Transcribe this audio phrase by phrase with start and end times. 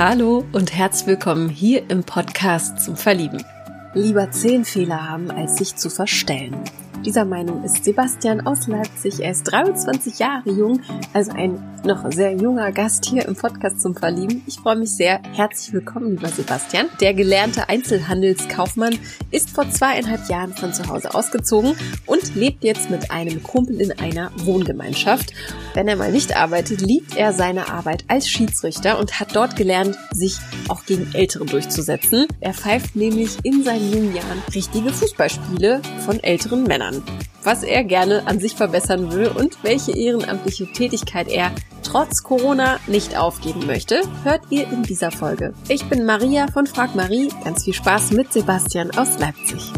[0.00, 3.44] Hallo und herzlich willkommen hier im Podcast zum Verlieben.
[3.92, 6.56] Lieber zehn Fehler haben, als sich zu verstellen.
[7.04, 9.20] Dieser Meinung ist Sebastian aus Leipzig.
[9.20, 10.80] Er ist 23 Jahre jung,
[11.12, 14.42] also ein noch sehr junger Gast hier im Podcast zum Verlieben.
[14.46, 15.20] Ich freue mich sehr.
[15.32, 16.88] Herzlich willkommen, lieber Sebastian.
[17.00, 18.98] Der gelernte Einzelhandelskaufmann
[19.30, 21.74] ist vor zweieinhalb Jahren von zu Hause ausgezogen
[22.06, 25.32] und lebt jetzt mit einem Kumpel in einer Wohngemeinschaft.
[25.74, 29.96] Wenn er mal nicht arbeitet, liebt er seine Arbeit als Schiedsrichter und hat dort gelernt,
[30.12, 30.36] sich
[30.68, 32.26] auch gegen Ältere durchzusetzen.
[32.40, 37.02] Er pfeift nämlich in seinen jungen Jahren richtige Fußballspiele von älteren Männern
[37.44, 43.16] was er gerne an sich verbessern will und welche ehrenamtliche Tätigkeit er trotz Corona nicht
[43.16, 45.54] aufgeben möchte, hört ihr in dieser Folge.
[45.68, 47.28] Ich bin Maria von Frag Marie.
[47.44, 49.72] Ganz viel Spaß mit Sebastian aus Leipzig.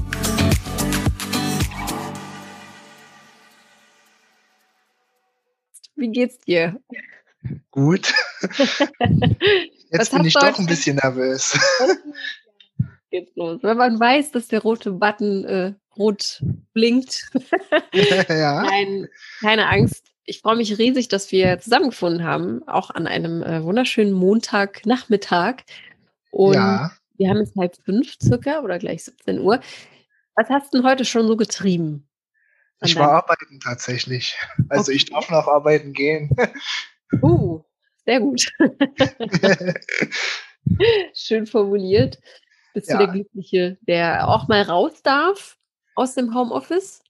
[5.96, 6.80] Wie geht's dir?
[7.70, 8.12] Gut.
[9.90, 11.58] Jetzt bin ich doch ein bisschen nervös.
[13.12, 13.62] Geht's los.
[13.62, 17.30] Wenn man weiß, dass der rote Button äh, rot blinkt.
[17.92, 18.62] ja.
[18.62, 19.06] Nein,
[19.40, 20.06] keine Angst.
[20.24, 25.56] Ich freue mich riesig, dass wir zusammengefunden haben, auch an einem äh, wunderschönen Montagnachmittag.
[26.30, 26.90] Und ja.
[27.18, 29.60] wir haben jetzt halb fünf circa oder gleich 17 Uhr.
[30.34, 32.08] Was hast du denn heute schon so getrieben?
[32.80, 34.38] Ich war arbeiten tatsächlich.
[34.70, 34.96] Also okay.
[34.96, 36.34] ich darf noch arbeiten gehen.
[37.20, 37.62] Uh,
[38.06, 38.50] sehr gut.
[41.14, 42.18] Schön formuliert.
[42.74, 42.98] Bist ja.
[42.98, 45.58] du der Glückliche, der auch mal raus darf?
[45.94, 47.02] aus dem Homeoffice?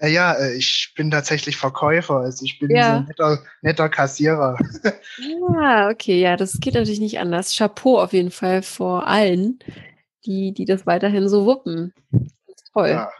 [0.00, 2.84] Ja, äh, ja, äh, ich bin tatsächlich Verkäufer, also ich bin ja.
[2.84, 4.56] so ein netter, netter Kassierer.
[5.54, 7.54] Ah, okay, ja, das geht natürlich nicht anders.
[7.56, 9.58] Chapeau auf jeden Fall vor allen,
[10.24, 11.92] die, die das weiterhin so wuppen.
[12.72, 12.88] toll.
[12.88, 13.10] Ja.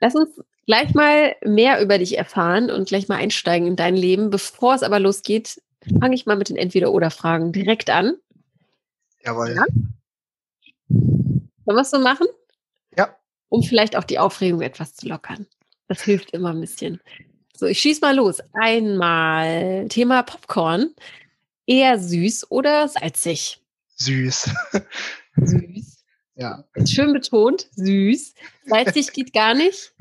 [0.00, 0.28] Lass uns
[0.66, 4.30] gleich mal mehr über dich erfahren und gleich mal einsteigen in dein Leben.
[4.30, 5.60] Bevor es aber losgeht,
[6.00, 8.16] fange ich mal mit den Entweder-Oder-Fragen direkt an.
[9.24, 9.54] Jawohl.
[9.56, 9.64] Ja?
[10.88, 12.26] Sollen wir es so machen?
[12.96, 13.18] Ja
[13.48, 15.46] um vielleicht auch die Aufregung etwas zu lockern.
[15.88, 17.00] Das hilft immer ein bisschen.
[17.56, 18.40] So, ich schieß mal los.
[18.52, 20.94] Einmal Thema Popcorn.
[21.66, 23.60] Eher süß oder salzig?
[23.96, 24.50] Süß.
[25.36, 26.04] Süß.
[26.34, 26.64] Ja.
[26.86, 28.34] Schön betont, süß.
[28.64, 29.92] Salzig geht gar nicht?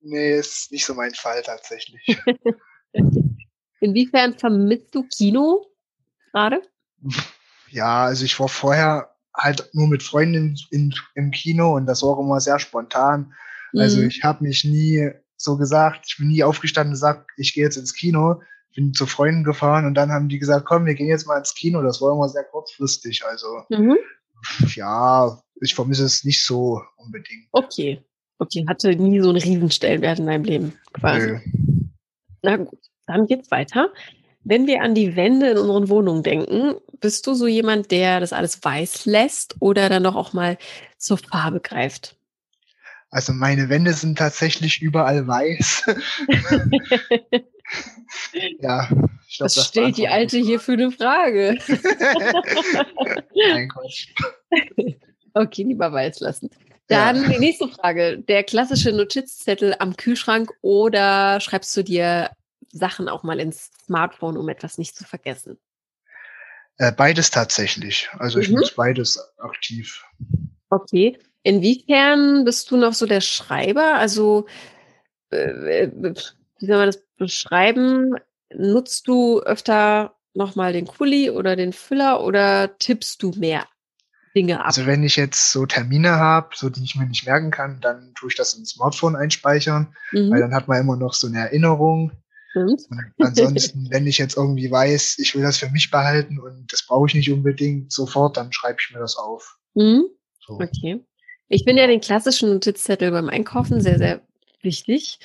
[0.00, 2.02] Nee, ist nicht so mein Fall tatsächlich.
[3.80, 5.66] Inwiefern vermisst du Kino
[6.32, 6.62] gerade?
[7.70, 9.07] Ja, also ich war vorher
[9.38, 13.32] halt nur mit Freunden in, im Kino und das war auch immer sehr spontan.
[13.76, 14.08] Also mhm.
[14.08, 17.76] ich habe mich nie so gesagt, ich bin nie aufgestanden und gesagt, ich gehe jetzt
[17.76, 18.42] ins Kino,
[18.74, 21.54] bin zu Freunden gefahren und dann haben die gesagt, komm, wir gehen jetzt mal ins
[21.54, 21.82] Kino.
[21.82, 23.24] Das war immer sehr kurzfristig.
[23.24, 23.96] Also mhm.
[24.74, 27.48] ja, ich vermisse es nicht so unbedingt.
[27.52, 28.02] Okay.
[28.40, 31.26] Okay, hatte nie so einen Riesenstellenwert in deinem Leben quasi.
[31.26, 31.38] Nö.
[32.42, 33.92] Na gut, dann geht's weiter.
[34.48, 38.32] Wenn wir an die Wände in unseren Wohnungen denken, bist du so jemand, der das
[38.32, 40.56] alles weiß lässt oder dann doch auch mal
[40.96, 42.16] zur Farbe greift?
[43.10, 45.84] Also meine Wände sind tatsächlich überall weiß.
[48.58, 48.88] ja,
[49.28, 51.58] ich glaub, das, das stellt die Alte hier für eine Frage.
[53.34, 54.08] Nein, Quatsch.
[55.34, 56.48] Okay, lieber weiß lassen.
[56.86, 57.28] Dann ja.
[57.28, 58.18] die nächste Frage.
[58.26, 62.30] Der klassische Notizzettel am Kühlschrank oder schreibst du dir
[62.72, 65.58] Sachen auch mal ins Smartphone, um etwas nicht zu vergessen?
[66.76, 68.08] Äh, beides tatsächlich.
[68.18, 68.56] Also ich mhm.
[68.56, 70.04] nutze beides aktiv.
[70.70, 71.18] Okay.
[71.42, 73.94] Inwiefern bist du noch so der Schreiber?
[73.94, 74.46] Also,
[75.30, 76.14] äh, äh
[76.60, 78.14] wie soll man das beschreiben?
[78.52, 83.66] Nutzt du öfter nochmal den Kuli oder den Füller oder tippst du mehr
[84.34, 84.66] Dinge ab?
[84.66, 88.12] Also wenn ich jetzt so Termine habe, so die ich mir nicht merken kann, dann
[88.14, 90.30] tue ich das ins Smartphone einspeichern, mhm.
[90.30, 92.12] weil dann hat man immer noch so eine Erinnerung.
[92.50, 92.80] Stimmt.
[93.18, 97.06] ansonsten, wenn ich jetzt irgendwie weiß, ich will das für mich behalten und das brauche
[97.06, 99.58] ich nicht unbedingt sofort, dann schreibe ich mir das auf.
[99.74, 100.04] Mhm.
[100.46, 100.54] So.
[100.54, 101.04] Okay.
[101.48, 104.22] Ich finde ja den klassischen Notizzettel beim Einkaufen sehr, sehr
[104.62, 105.18] wichtig,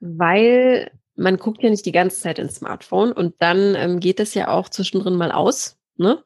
[0.00, 4.34] weil man guckt ja nicht die ganze Zeit ins Smartphone und dann ähm, geht das
[4.34, 6.22] ja auch zwischendrin mal aus, ne?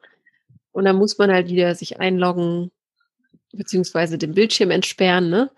[0.71, 2.71] Und dann muss man halt wieder sich einloggen,
[3.51, 5.51] beziehungsweise den Bildschirm entsperren, ne?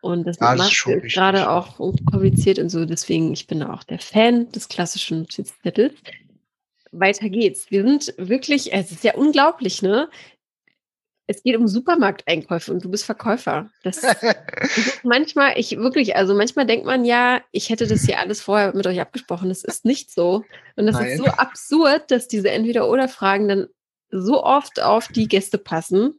[0.00, 2.84] Und das ja, macht gerade auch kompliziert und so.
[2.84, 5.94] Deswegen, ich bin auch der Fan des klassischen Notizzettels.
[6.92, 7.70] Weiter geht's.
[7.70, 10.08] Wir sind wirklich, es ist ja unglaublich, ne?
[11.26, 13.70] Es geht um Supermarkteinkäufe und du bist Verkäufer.
[13.84, 14.20] Das, das
[14.76, 18.74] ist manchmal, ich wirklich, also manchmal denkt man ja, ich hätte das hier alles vorher
[18.74, 19.48] mit euch abgesprochen.
[19.48, 20.44] Das ist nicht so.
[20.74, 21.06] Und das Nein.
[21.06, 23.68] ist so absurd, dass diese Entweder-Oder-Fragen dann
[24.10, 26.18] so oft auf die Gäste passen.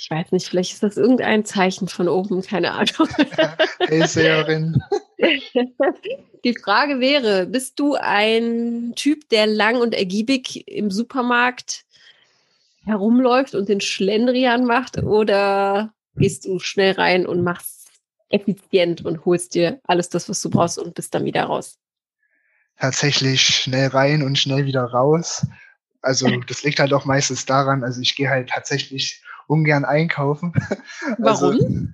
[0.00, 3.08] Ich weiß nicht, vielleicht ist das irgendein Zeichen von oben, keine Ahnung.
[3.80, 4.80] hey, Seherin.
[6.44, 11.84] Die Frage wäre, bist du ein Typ, der lang und ergiebig im Supermarkt
[12.84, 17.90] herumläuft und den Schlendrian macht oder gehst du schnell rein und machst
[18.28, 21.76] effizient und holst dir alles das, was du brauchst und bist dann wieder raus?
[22.78, 25.44] Tatsächlich schnell rein und schnell wieder raus.
[26.02, 30.52] Also das liegt halt auch meistens daran, also ich gehe halt tatsächlich ungern einkaufen.
[31.18, 31.52] Warum?
[31.52, 31.88] Also,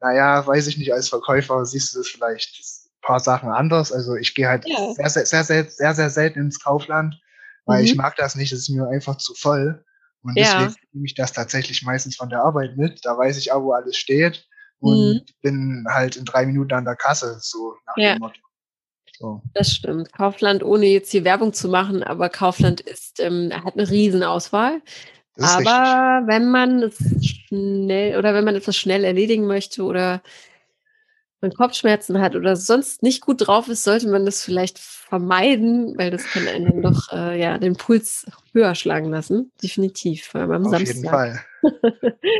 [0.00, 3.92] naja, weiß ich nicht, als Verkäufer siehst du das vielleicht ein paar Sachen anders.
[3.92, 4.94] Also ich gehe halt ja.
[4.94, 7.20] sehr, sehr, sehr, sehr, sehr, sehr selten ins Kaufland,
[7.66, 7.86] weil mhm.
[7.86, 9.84] ich mag das nicht, es ist mir einfach zu voll.
[10.22, 10.64] Und ja.
[10.64, 13.04] deswegen nehme ich das tatsächlich meistens von der Arbeit mit.
[13.04, 14.46] Da weiß ich auch, wo alles steht
[14.80, 15.20] und mhm.
[15.42, 18.14] bin halt in drei Minuten an der Kasse, so nach ja.
[18.14, 18.40] dem Motto.
[19.18, 19.42] So.
[19.52, 20.12] Das stimmt.
[20.12, 24.80] Kaufland, ohne jetzt hier Werbung zu machen, aber Kaufland ist, ähm, hat eine Riesenauswahl.
[25.40, 26.28] Aber richtig.
[26.28, 30.22] wenn man es schnell oder wenn man etwas schnell erledigen möchte oder
[31.40, 36.10] man Kopfschmerzen hat oder sonst nicht gut drauf ist, sollte man das vielleicht vermeiden, weil
[36.10, 39.50] das kann einen doch äh, ja den Puls höher schlagen lassen.
[39.62, 40.96] Definitiv, vor allem am Auf Samstag.
[40.96, 41.40] jeden Fall.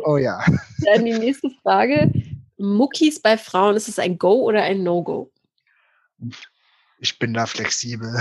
[0.05, 0.45] Oh ja.
[0.85, 2.13] Dann die nächste Frage.
[2.57, 5.31] Muckis bei Frauen, ist es ein Go oder ein No-Go?
[7.01, 8.09] Ich bin da flexibel.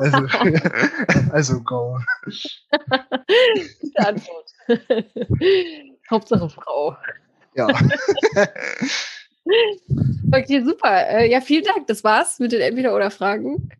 [0.00, 0.26] also,
[1.32, 1.98] also Go.
[3.80, 4.50] Gute Antwort.
[6.10, 6.96] Hauptsache Frau.
[7.54, 7.68] Ja.
[10.32, 11.08] Okay, super.
[11.08, 11.86] Äh, ja, vielen Dank.
[11.86, 13.70] Das war's mit den Entweder-Oder-Fragen.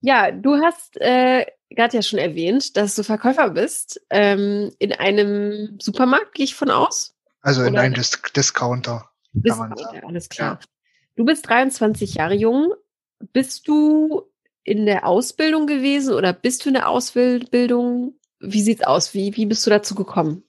[0.00, 5.78] Ja, du hast äh, gerade ja schon erwähnt, dass du Verkäufer bist ähm, in einem
[5.80, 7.14] Supermarkt, gehe ich von aus?
[7.42, 9.08] Also in einem Dis Discounter.
[9.32, 10.58] Discounter, alles klar.
[10.60, 10.66] Ja.
[11.20, 12.72] Du bist 23 Jahre jung.
[13.34, 14.22] Bist du
[14.64, 18.14] in der Ausbildung gewesen oder bist du in der Ausbildung?
[18.38, 19.12] Wie sieht's aus?
[19.12, 20.44] Wie, wie bist du dazu gekommen?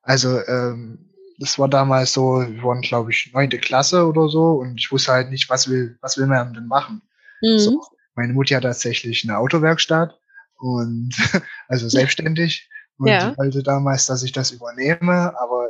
[0.00, 4.78] Also ähm, das war damals so, wir waren, glaube ich, neunte Klasse oder so und
[4.80, 7.02] ich wusste halt nicht, was will, was will man denn machen.
[7.42, 7.58] Mhm.
[7.58, 7.84] So,
[8.14, 10.18] meine Mutter hat tatsächlich eine Autowerkstatt
[10.56, 11.14] und
[11.68, 12.66] also selbstständig.
[12.96, 13.32] Und ja.
[13.32, 15.68] die wollte damals, dass ich das übernehme, aber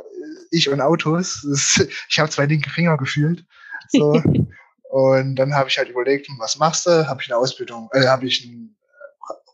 [0.49, 3.43] ich und Autos, das, ich habe zwei linke Finger gefühlt.
[3.89, 4.21] So.
[4.89, 7.07] und dann habe ich halt überlegt, was machst du?
[7.07, 8.75] Habe ich eine Ausbildung, äh, habe ich ein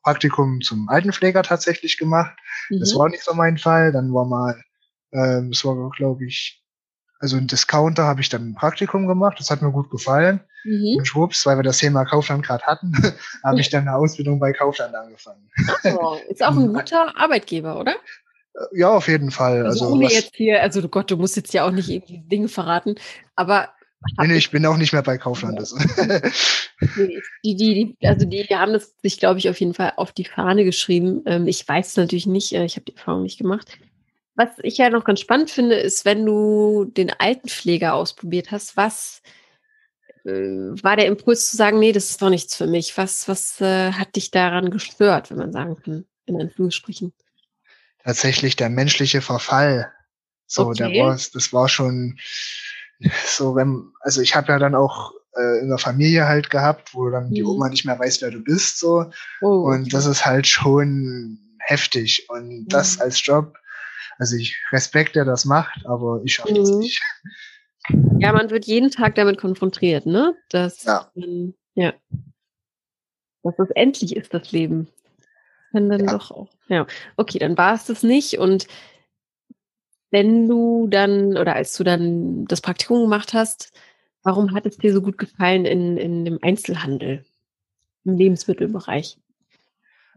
[0.03, 2.37] Praktikum zum Altenpfleger tatsächlich gemacht.
[2.69, 2.79] Mhm.
[2.79, 3.91] Das war nicht so mein Fall.
[3.91, 4.55] Dann war mal
[5.15, 6.61] ähm, das war, glaube ich,
[7.19, 9.39] also ein Discounter habe ich dann ein Praktikum gemacht.
[9.39, 10.41] Das hat mir gut gefallen.
[10.63, 10.97] Mhm.
[10.97, 12.91] Und schwupps, weil wir das Thema Kaufland gerade hatten,
[13.43, 15.49] habe ich dann eine Ausbildung bei Kaufland angefangen.
[15.97, 17.95] Oh, ist auch ein guter Arbeitgeber, oder?
[18.53, 19.65] Äh, ja, auf jeden Fall.
[19.65, 22.47] Also, also ohne jetzt hier, also Gott, du musst jetzt ja auch nicht irgendwie Dinge
[22.47, 22.95] verraten,
[23.35, 23.69] aber
[24.17, 25.59] Nee, nee, ich bin auch nicht mehr bei Kaufland.
[25.59, 26.19] Ja.
[27.43, 30.11] die, die, die, also die, die haben das sich, glaube ich, auf jeden Fall auf
[30.11, 31.23] die Fahne geschrieben.
[31.25, 33.77] Ähm, ich weiß es natürlich nicht, äh, ich habe die Erfahrung nicht gemacht.
[34.35, 39.21] Was ich ja noch ganz spannend finde, ist, wenn du den Altenpfleger ausprobiert hast, was
[40.25, 42.97] äh, war der Impuls zu sagen, nee, das ist doch nichts für mich?
[42.97, 47.13] Was, was äh, hat dich daran gestört, wenn man sagen kann, in Anführungsstrichen?
[48.03, 49.91] Tatsächlich der menschliche Verfall.
[50.47, 50.91] So, okay.
[50.93, 52.19] der war, das war schon
[53.25, 57.09] so, wenn, also ich habe ja dann auch äh, in der Familie halt gehabt, wo
[57.09, 57.33] dann mhm.
[57.33, 59.11] die Oma nicht mehr weiß, wer du bist, so.
[59.41, 59.77] Oh, okay.
[59.77, 62.27] Und das ist halt schon heftig.
[62.29, 62.67] Und mhm.
[62.67, 63.55] das als Job
[64.17, 66.79] also ich Respekt, der das macht, aber ich schaffe das mhm.
[66.79, 67.01] nicht.
[68.19, 70.35] Ja, man wird jeden Tag damit konfrontiert, ne?
[70.49, 71.11] Dass, ja.
[71.15, 71.93] Ähm, ja.
[73.43, 74.87] Dass es endlich ist, das Leben.
[75.71, 76.11] Wenn dann ja.
[76.11, 76.49] doch auch.
[76.67, 76.87] Ja.
[77.17, 78.39] Okay, dann war es das nicht.
[78.39, 78.67] Und
[80.15, 83.73] wenn du dann, oder als du dann das Praktikum gemacht hast,
[84.23, 87.25] warum hat es dir so gut gefallen in, in dem Einzelhandel,
[88.05, 89.17] im Lebensmittelbereich?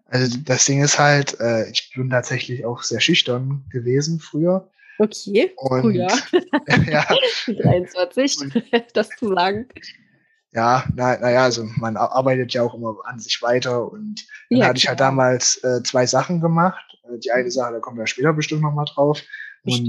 [0.05, 4.71] Also das Ding ist halt, äh, ich bin tatsächlich auch sehr schüchtern gewesen früher.
[5.01, 6.07] Okay, und, früher.
[6.87, 7.05] ja.
[7.47, 8.55] 23, und,
[8.95, 9.67] das zu sagen.
[10.53, 14.67] Ja, naja, na also man arbeitet ja auch immer an sich weiter und dann ja,
[14.69, 16.97] hatte ich halt damals äh, zwei Sachen gemacht.
[17.03, 19.25] Äh, die eine Sache, da kommen wir später bestimmt nochmal drauf.
[19.65, 19.89] Und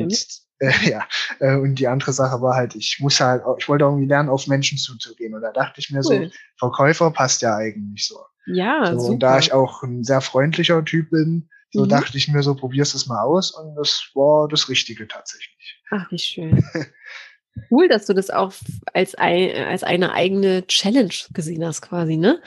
[0.59, 1.07] äh, ja,
[1.39, 4.47] äh, und die andere Sache war halt, ich muss halt, ich wollte irgendwie lernen, auf
[4.47, 5.33] Menschen zuzugehen.
[5.33, 6.25] Und da dachte ich mir cool.
[6.25, 8.19] so, Verkäufer passt ja eigentlich so.
[8.45, 9.07] Ja, so.
[9.07, 11.89] Und da ich auch ein sehr freundlicher Typ bin, so mhm.
[11.89, 15.81] dachte ich mir so, probier's es mal aus und das war das Richtige tatsächlich.
[15.91, 16.63] Ach, wie schön.
[17.71, 18.53] cool, dass du das auch
[18.93, 22.41] als, ein, als eine eigene Challenge gesehen hast, quasi, ne?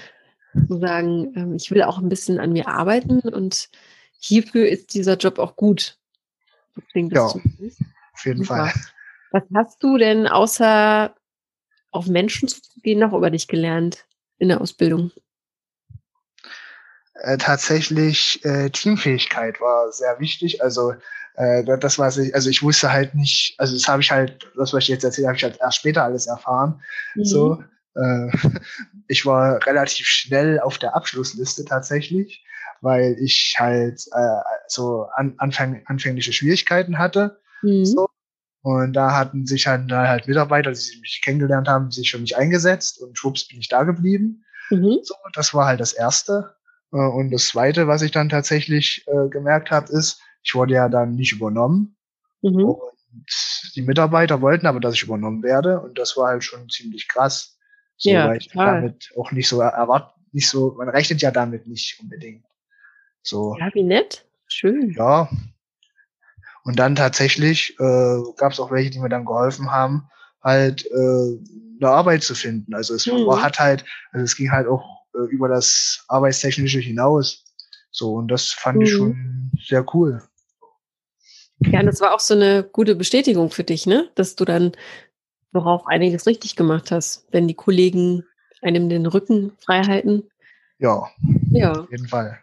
[0.69, 3.71] Zu sagen, ähm, ich will auch ein bisschen an mir arbeiten und
[4.19, 5.99] hierfür ist dieser Job auch gut.
[6.91, 7.41] Klingt das ja,
[8.15, 8.67] auf jeden Super.
[8.69, 8.73] Fall.
[9.33, 11.15] Was hast du denn außer
[11.91, 14.07] auf Menschen zu gehen noch über dich gelernt
[14.39, 15.11] in der Ausbildung?
[17.15, 20.63] Äh, tatsächlich äh, Teamfähigkeit war sehr wichtig.
[20.63, 20.95] Also
[21.35, 24.73] äh, das was ich, also ich wusste halt nicht, also das habe ich halt, das
[24.73, 26.83] was ich jetzt erzähle, habe ich halt erst später alles erfahren.
[27.15, 27.25] Mhm.
[27.25, 27.65] So,
[27.95, 28.29] äh,
[29.09, 32.45] ich war relativ schnell auf der Abschlussliste tatsächlich.
[32.83, 37.41] Weil ich halt äh, so an, anfäng, anfängliche Schwierigkeiten hatte.
[37.63, 37.85] Mhm.
[37.87, 38.09] So.
[38.63, 43.01] Und da hatten sich halt, halt Mitarbeiter, die mich kennengelernt haben, sich schon nicht eingesetzt
[43.01, 44.45] und schwupps bin ich da geblieben.
[44.71, 44.99] Mhm.
[45.03, 46.55] So, das war halt das Erste.
[46.93, 50.89] Äh, und das Zweite, was ich dann tatsächlich äh, gemerkt habe, ist, ich wurde ja
[50.89, 51.97] dann nicht übernommen.
[52.43, 52.65] Mhm.
[52.65, 55.81] Und die Mitarbeiter wollten aber, dass ich übernommen werde.
[55.81, 57.59] Und das war halt schon ziemlich krass.
[57.97, 58.81] So, ja, weil ich total.
[58.81, 62.45] damit auch nicht so erwartet, nicht so, man rechnet ja damit nicht unbedingt.
[63.23, 63.57] So.
[63.59, 64.25] Ja, wie nett.
[64.49, 64.95] Schön.
[64.97, 65.29] Ja.
[66.65, 70.09] Und dann tatsächlich äh, gab es auch welche, die mir dann geholfen haben,
[70.43, 71.39] halt äh,
[71.81, 72.75] eine Arbeit zu finden.
[72.75, 73.43] Also es mhm.
[73.43, 77.45] hat halt, also es ging halt auch äh, über das Arbeitstechnische hinaus.
[77.91, 78.83] So, und das fand mhm.
[78.85, 80.23] ich schon sehr cool.
[81.59, 84.11] Ja, und das war auch so eine gute Bestätigung für dich, ne?
[84.15, 84.73] Dass du dann
[85.53, 88.25] worauf einiges richtig gemacht hast, wenn die Kollegen
[88.63, 90.25] einem den Rücken frei halten.
[90.79, 91.09] Ja,
[91.51, 91.73] ja.
[91.73, 92.39] auf jeden Fall.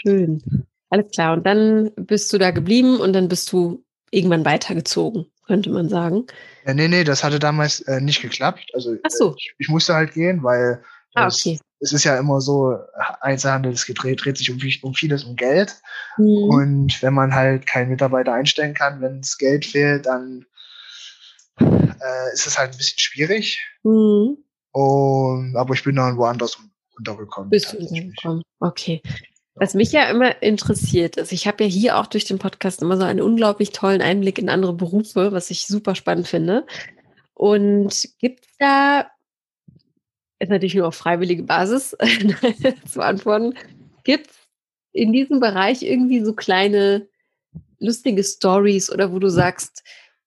[0.00, 0.42] Schön.
[0.90, 1.34] Alles klar.
[1.34, 6.26] Und dann bist du da geblieben und dann bist du irgendwann weitergezogen, könnte man sagen.
[6.66, 8.70] Ja, nee, nee, das hatte damals äh, nicht geklappt.
[8.74, 9.30] Also Ach so.
[9.30, 10.82] Äh, ich, ich, musste halt gehen, weil
[11.14, 11.58] ah, okay.
[11.80, 12.76] es, ist ja immer so,
[13.20, 15.80] Einzelhandel, es dreht, dreht sich um, um vieles um Geld.
[16.18, 16.50] Mhm.
[16.50, 20.44] Und wenn man halt keinen Mitarbeiter einstellen kann, wenn es Geld fehlt, dann
[21.58, 23.60] äh, ist es halt ein bisschen schwierig.
[23.82, 24.36] Mhm.
[24.72, 26.58] Und, aber ich bin dann woanders
[26.98, 27.50] untergekommen.
[27.50, 28.42] Bist du untergekommen?
[28.60, 29.02] Okay.
[29.54, 32.96] Was mich ja immer interessiert ist, ich habe ja hier auch durch den Podcast immer
[32.96, 36.66] so einen unglaublich tollen Einblick in andere Berufe, was ich super spannend finde.
[37.34, 39.10] Und gibt es da,
[40.38, 41.96] ist natürlich nur auf freiwillige Basis
[42.90, 43.54] zu antworten,
[44.04, 44.36] gibt es
[44.92, 47.08] in diesem Bereich irgendwie so kleine
[47.78, 49.82] lustige Stories oder wo du sagst,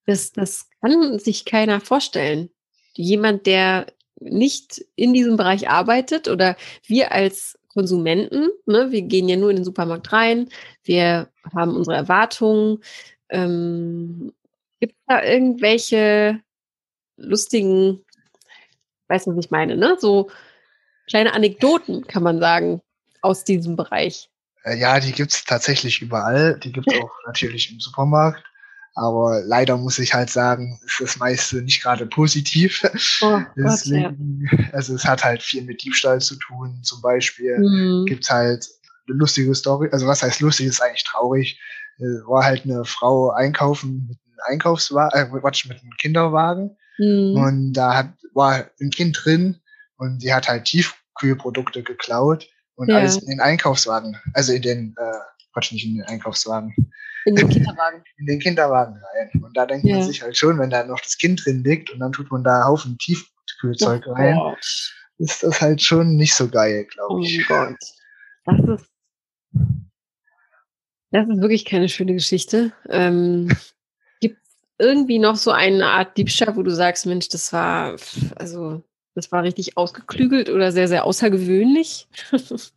[0.05, 2.50] das, das kann sich keiner vorstellen.
[2.94, 3.88] Jemand, der
[4.20, 6.55] nicht in diesem Bereich arbeitet oder
[6.86, 10.50] wir als Konsumenten, ne, wir gehen ja nur in den Supermarkt rein,
[10.84, 12.79] wir haben unsere Erwartungen.
[13.29, 14.34] Ähm,
[14.79, 16.39] Gibt es da irgendwelche
[17.17, 18.03] lustigen,
[19.10, 19.98] weiß nicht, was ich meine, ne?
[20.00, 20.32] So
[21.08, 22.82] kleine Anekdoten, kann man sagen,
[23.22, 24.29] aus diesem Bereich.
[24.63, 26.60] Äh, ja, die gibt es tatsächlich überall.
[26.60, 28.44] Die gibt es auch natürlich im Supermarkt.
[28.97, 32.81] Aber leider muss ich halt sagen, ist das meiste nicht gerade positiv.
[33.21, 34.73] Oh, Deswegen, Gott, ja.
[34.73, 36.79] also es hat halt viel mit Diebstahl zu tun.
[36.81, 38.05] Zum Beispiel mhm.
[38.05, 38.65] gibt's halt
[39.07, 39.89] eine lustige Story.
[39.91, 41.59] Also was heißt lustig, ist eigentlich traurig.
[41.99, 46.77] Äh, war halt eine Frau einkaufen mit einem Einkaufswagen, äh, Quatsch, mit einem Kinderwagen.
[46.97, 47.35] Mhm.
[47.35, 49.57] Und da hat, war ein Kind drin
[49.97, 52.97] und die hat halt Tiefkühlprodukte geklaut und ja.
[52.97, 55.17] alles in den Einkaufswagen, also in den, äh,
[55.53, 56.73] Quatsch, nicht in den Einkaufswagen,
[57.25, 58.03] in den Kinderwagen.
[58.17, 59.44] In den Kinderwagen rein.
[59.44, 59.98] Und da denkt ja.
[59.98, 62.44] man sich halt schon, wenn da noch das Kind drin liegt und dann tut man
[62.44, 64.94] da Haufen Tiefkühlzeug oh rein, Gott.
[65.17, 67.44] ist das halt schon nicht so geil, glaube ich.
[67.44, 67.77] Oh Gott.
[68.46, 68.89] Das ist,
[71.12, 72.72] das ist wirklich keine schöne Geschichte.
[72.89, 73.50] Ähm,
[74.22, 77.96] Gibt es irgendwie noch so eine Art Diebstahl, wo du sagst, Mensch, das war,
[78.36, 78.84] also,
[79.15, 82.08] das war richtig ausgeklügelt oder sehr, sehr außergewöhnlich?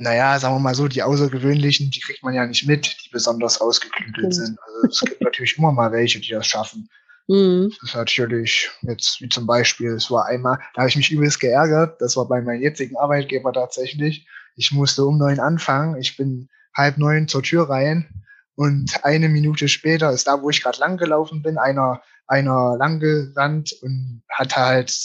[0.00, 3.60] naja, sagen wir mal so, die Außergewöhnlichen, die kriegt man ja nicht mit, die besonders
[3.60, 4.32] ausgeklügelt mhm.
[4.32, 4.58] sind.
[4.60, 6.88] Also es gibt natürlich immer mal welche, die das schaffen.
[7.28, 7.70] Mhm.
[7.80, 11.38] Das ist natürlich jetzt, wie zum Beispiel, es war einmal, da habe ich mich übelst
[11.38, 14.26] geärgert, das war bei meinem jetzigen Arbeitgeber tatsächlich.
[14.56, 18.08] Ich musste um neun anfangen, ich bin halb neun zur Tür rein
[18.56, 23.00] und eine Minute später ist da, wo ich gerade lang gelaufen bin, einer, einer lang
[23.00, 24.98] gerannt und hatte halt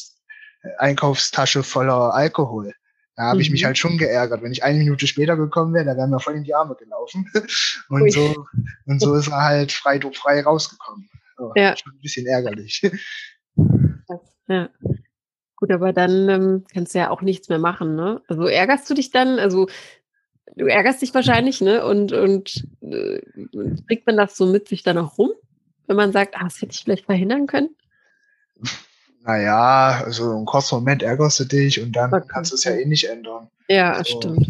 [0.79, 2.73] Einkaufstasche voller Alkohol.
[3.15, 3.41] Da habe mhm.
[3.41, 3.67] ich mich mhm.
[3.67, 4.41] halt schon geärgert.
[4.41, 7.31] Wenn ich eine Minute später gekommen wäre, da wären wir voll in die Arme gelaufen.
[7.89, 8.45] Und so,
[8.85, 11.09] und so ist er halt frei, frei rausgekommen.
[11.37, 11.75] So, ja.
[11.77, 12.81] Schon ein bisschen ärgerlich.
[14.47, 14.69] Ja.
[15.55, 18.21] Gut, aber dann ähm, kannst du ja auch nichts mehr machen, ne?
[18.27, 19.67] Also ärgerst du dich dann, also
[20.55, 21.83] du ärgerst dich wahrscheinlich, ne?
[21.83, 23.21] Und, und äh,
[23.87, 25.31] kriegt man das so mit sich dann auch rum,
[25.87, 27.75] wenn man sagt, ah, das hätte ich vielleicht verhindern können?
[29.25, 32.27] Naja, also einen kurzen Moment ärgerst du dich und dann okay.
[32.27, 33.49] kannst du es ja eh nicht ändern.
[33.67, 34.47] Ja, also, stimmt.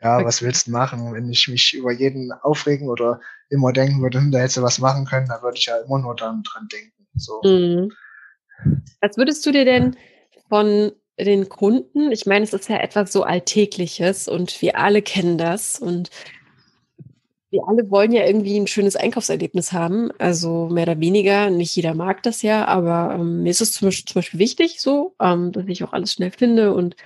[0.00, 0.24] Ja, okay.
[0.24, 1.12] was willst du machen?
[1.12, 3.20] Wenn ich mich über jeden aufregen oder
[3.50, 5.98] immer denken würde, hm, da hättest du was machen können, dann würde ich ja immer
[5.98, 7.06] nur dann dran denken.
[7.16, 7.40] So.
[7.44, 7.92] Mhm.
[9.00, 9.96] Was würdest du dir denn
[10.48, 15.36] von den Kunden, ich meine, es ist ja etwas so Alltägliches und wir alle kennen
[15.36, 16.10] das und
[17.50, 20.10] wir alle wollen ja irgendwie ein schönes Einkaufserlebnis haben.
[20.18, 21.50] Also mehr oder weniger.
[21.50, 24.80] Nicht jeder mag das ja, aber ähm, mir ist es zum Beispiel, zum Beispiel wichtig
[24.80, 26.96] so, ähm, dass ich auch alles schnell finde und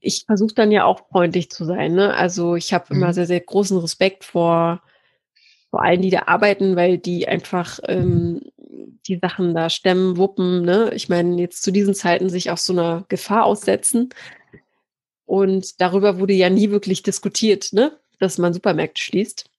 [0.00, 1.94] ich versuche dann ja auch freundlich zu sein.
[1.94, 2.14] Ne?
[2.14, 2.96] Also ich habe mhm.
[2.96, 4.82] immer sehr, sehr großen Respekt vor,
[5.70, 8.42] vor allen, die da arbeiten, weil die einfach ähm,
[9.06, 10.62] die Sachen da stemmen, wuppen.
[10.62, 10.90] Ne?
[10.94, 14.10] Ich meine, jetzt zu diesen Zeiten sich auch so einer Gefahr aussetzen.
[15.26, 17.92] Und darüber wurde ja nie wirklich diskutiert, ne?
[18.18, 19.49] dass man Supermärkte schließt.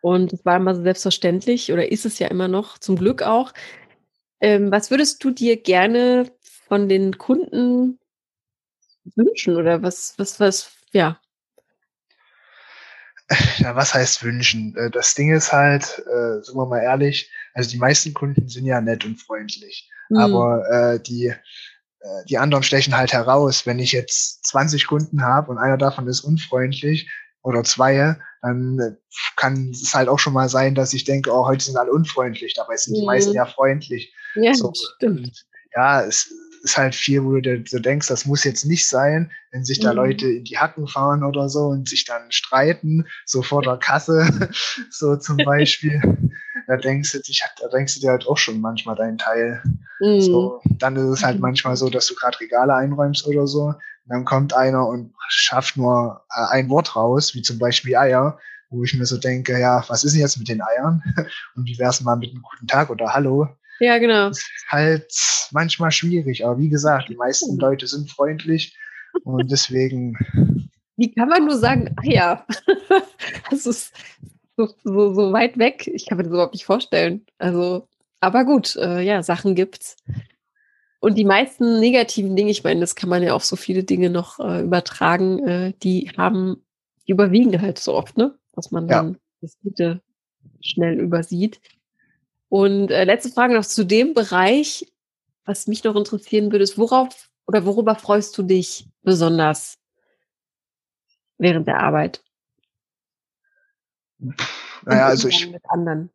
[0.00, 3.52] Und es war immer so selbstverständlich oder ist es ja immer noch, zum Glück auch.
[4.40, 6.30] Ähm, was würdest du dir gerne
[6.68, 7.98] von den Kunden
[9.16, 11.20] wünschen oder was, was, was, ja?
[13.58, 14.74] Ja, was heißt wünschen?
[14.76, 18.64] Äh, das Ding ist halt, äh, sagen wir mal ehrlich, also die meisten Kunden sind
[18.64, 19.90] ja nett und freundlich.
[20.08, 20.16] Mhm.
[20.16, 23.66] Aber äh, die, äh, die anderen stechen halt heraus.
[23.66, 27.10] Wenn ich jetzt 20 Kunden habe und einer davon ist unfreundlich,
[27.48, 28.96] oder zwei, dann
[29.36, 32.54] kann es halt auch schon mal sein, dass ich denke, oh, heute sind alle unfreundlich,
[32.54, 33.36] dabei sind die meisten mhm.
[33.36, 34.14] ja freundlich.
[34.34, 35.46] Ja, so, stimmt.
[35.74, 36.30] Ja, es
[36.62, 39.90] ist halt viel, wo du so denkst, das muss jetzt nicht sein, wenn sich da
[39.90, 39.96] mhm.
[39.96, 44.50] Leute in die Hacken fahren oder so und sich dann streiten, so vor der Kasse,
[44.90, 46.00] so zum Beispiel.
[46.68, 49.60] Da denkst du dich, da denkst du dir halt auch schon manchmal deinen Teil.
[50.00, 50.20] Mhm.
[50.20, 51.42] So, dann ist es halt mhm.
[51.42, 53.74] manchmal so, dass du gerade Regale einräumst oder so
[54.08, 58.38] dann kommt einer und schafft nur äh, ein Wort raus, wie zum Beispiel Eier,
[58.70, 61.02] wo ich mir so denke, ja, was ist denn jetzt mit den Eiern?
[61.54, 63.48] Und wie wär's mal mit einem guten Tag oder Hallo?
[63.80, 64.28] Ja, genau.
[64.28, 65.12] Das ist halt
[65.52, 67.58] manchmal schwierig, aber wie gesagt, die meisten hm.
[67.58, 68.76] Leute sind freundlich
[69.24, 70.18] und deswegen.
[70.96, 72.44] Wie kann man nur sagen, Eier?
[73.50, 73.92] das ist
[74.58, 75.86] so, so, so weit weg.
[75.86, 77.24] Ich kann mir das überhaupt nicht vorstellen.
[77.38, 77.86] Also,
[78.20, 79.96] aber gut, äh, ja, Sachen gibt's.
[81.00, 84.10] Und die meisten negativen Dinge, ich meine, das kann man ja auf so viele Dinge
[84.10, 86.64] noch äh, übertragen, äh, die haben,
[87.06, 88.36] die überwiegen halt so oft, ne?
[88.52, 89.18] Dass man dann ja.
[89.40, 90.02] das Gute
[90.60, 91.60] schnell übersieht.
[92.48, 94.92] Und äh, letzte Frage noch zu dem Bereich,
[95.44, 99.78] was mich noch interessieren würde, ist, worauf oder worüber freust du dich besonders
[101.38, 102.24] während der Arbeit?
[104.18, 105.50] Naja, also ich.
[105.50, 106.10] Mit anderen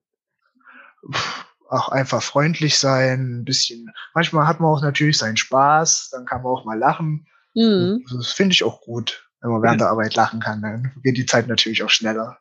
[1.73, 3.91] auch einfach freundlich sein, ein bisschen.
[4.13, 7.27] Manchmal hat man auch natürlich seinen Spaß, dann kann man auch mal lachen.
[7.55, 8.05] Mhm.
[8.15, 10.61] Das finde ich auch gut, wenn man während der Arbeit lachen kann.
[10.61, 12.37] Dann geht die Zeit natürlich auch schneller.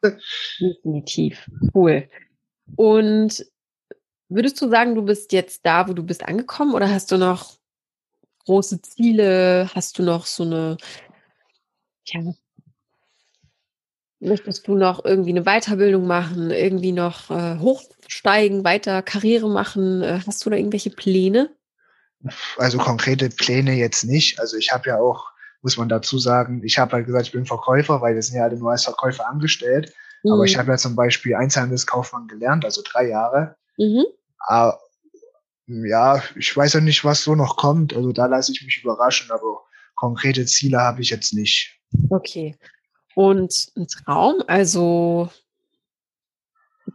[0.60, 1.50] Definitiv.
[1.74, 2.08] Cool.
[2.76, 3.44] Und
[4.28, 7.56] würdest du sagen, du bist jetzt da, wo du bist angekommen oder hast du noch
[8.44, 9.70] große Ziele?
[9.74, 10.76] Hast du noch so eine,
[12.04, 12.20] ja,
[14.22, 20.02] möchtest du noch irgendwie eine Weiterbildung machen, irgendwie noch äh, hoch steigen, weiter Karriere machen?
[20.02, 21.50] Äh, hast du da irgendwelche Pläne?
[22.56, 24.38] Also konkrete Pläne jetzt nicht.
[24.38, 25.26] Also ich habe ja auch,
[25.62, 28.44] muss man dazu sagen, ich habe halt gesagt, ich bin Verkäufer, weil wir sind ja
[28.44, 29.92] alle nur als Verkäufer angestellt.
[30.22, 30.32] Mhm.
[30.32, 30.60] Aber ich mhm.
[30.60, 33.56] habe ja zum Beispiel Einzelhandelskaufmann gelernt, also drei Jahre.
[33.76, 34.04] Mhm.
[34.38, 34.78] Aber,
[35.66, 37.94] ja, ich weiß ja nicht, was so noch kommt.
[37.94, 39.62] Also da lasse ich mich überraschen, aber
[39.94, 41.80] konkrete Ziele habe ich jetzt nicht.
[42.10, 42.56] Okay.
[43.14, 45.30] Und ein Traum, also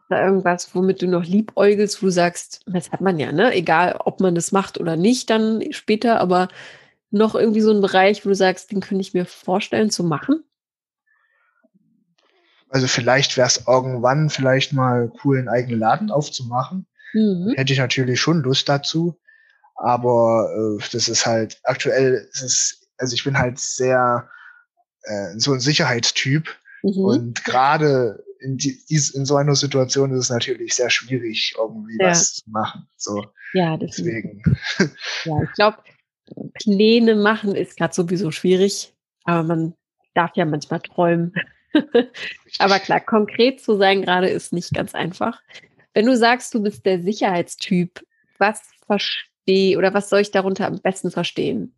[0.10, 3.54] da irgendwas, womit du noch liebäugelst, wo du sagst, das hat man ja, ne?
[3.54, 6.48] Egal, ob man das macht oder nicht, dann später, aber
[7.12, 10.44] noch irgendwie so ein Bereich, wo du sagst, den könnte ich mir vorstellen zu machen?
[12.70, 16.86] Also vielleicht wäre es irgendwann vielleicht mal cool, einen eigenen Laden aufzumachen.
[17.14, 17.54] Mhm.
[17.56, 19.18] Hätte ich natürlich schon Lust dazu.
[19.76, 24.30] Aber äh, das ist halt, aktuell ist es, also ich bin halt sehr
[25.08, 26.50] äh, so ein Sicherheitstyp.
[26.84, 27.04] Mhm.
[27.04, 32.10] Und gerade in, die, in so einer Situation ist es natürlich sehr schwierig, irgendwie ja.
[32.10, 32.88] was zu machen.
[32.96, 33.26] So.
[33.54, 34.43] Ja, deswegen.
[35.26, 35.78] Ja, ich glaube,
[36.54, 38.93] Pläne machen ist gerade sowieso schwierig,
[39.24, 39.74] aber man
[40.13, 41.34] darf ja manchmal träumen.
[42.60, 45.41] aber klar, konkret zu sein gerade ist nicht ganz einfach.
[45.93, 48.02] Wenn du sagst, du bist der Sicherheitstyp,
[48.38, 51.74] was verstehe oder was soll ich darunter am besten verstehen?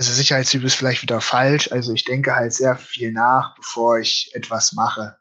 [0.00, 1.70] Also Sicherheitstyp ist vielleicht wieder falsch.
[1.70, 5.14] Also ich denke halt sehr viel nach, bevor ich etwas mache.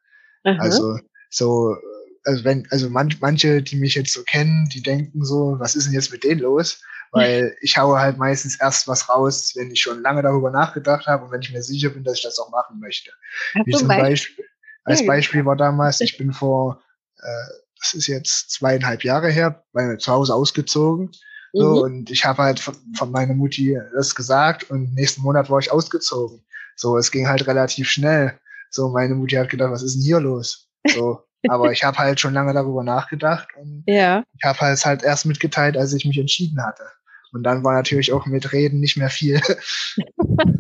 [0.46, 0.56] Aha.
[0.58, 0.98] Also
[1.30, 1.76] so,
[2.24, 5.88] also wenn, also man, manche, die mich jetzt so kennen, die denken so, was ist
[5.88, 6.82] denn jetzt mit denen los?
[7.12, 11.26] Weil ich haue halt meistens erst was raus, wenn ich schon lange darüber nachgedacht habe
[11.26, 13.12] und wenn ich mir sicher bin, dass ich das auch machen möchte.
[13.66, 14.46] Wie zum Beispiel,
[14.86, 16.82] als Beispiel war damals, ich bin vor,
[17.18, 21.12] äh, das ist jetzt zweieinhalb Jahre her, bei zu Hause ausgezogen
[21.54, 21.82] so, mhm.
[21.82, 25.72] Und ich habe halt von, von meiner Mutti das gesagt und nächsten Monat war ich
[25.72, 26.44] ausgezogen.
[26.76, 28.40] So, es ging halt relativ schnell.
[28.70, 30.70] So, meine Mutti hat gedacht, was ist denn hier los?
[30.88, 34.24] So, aber ich habe halt schon lange darüber nachgedacht und ja.
[34.38, 36.84] ich habe halt halt erst mitgeteilt, als ich mich entschieden hatte.
[37.32, 39.42] Und dann war natürlich auch mit Reden nicht mehr viel.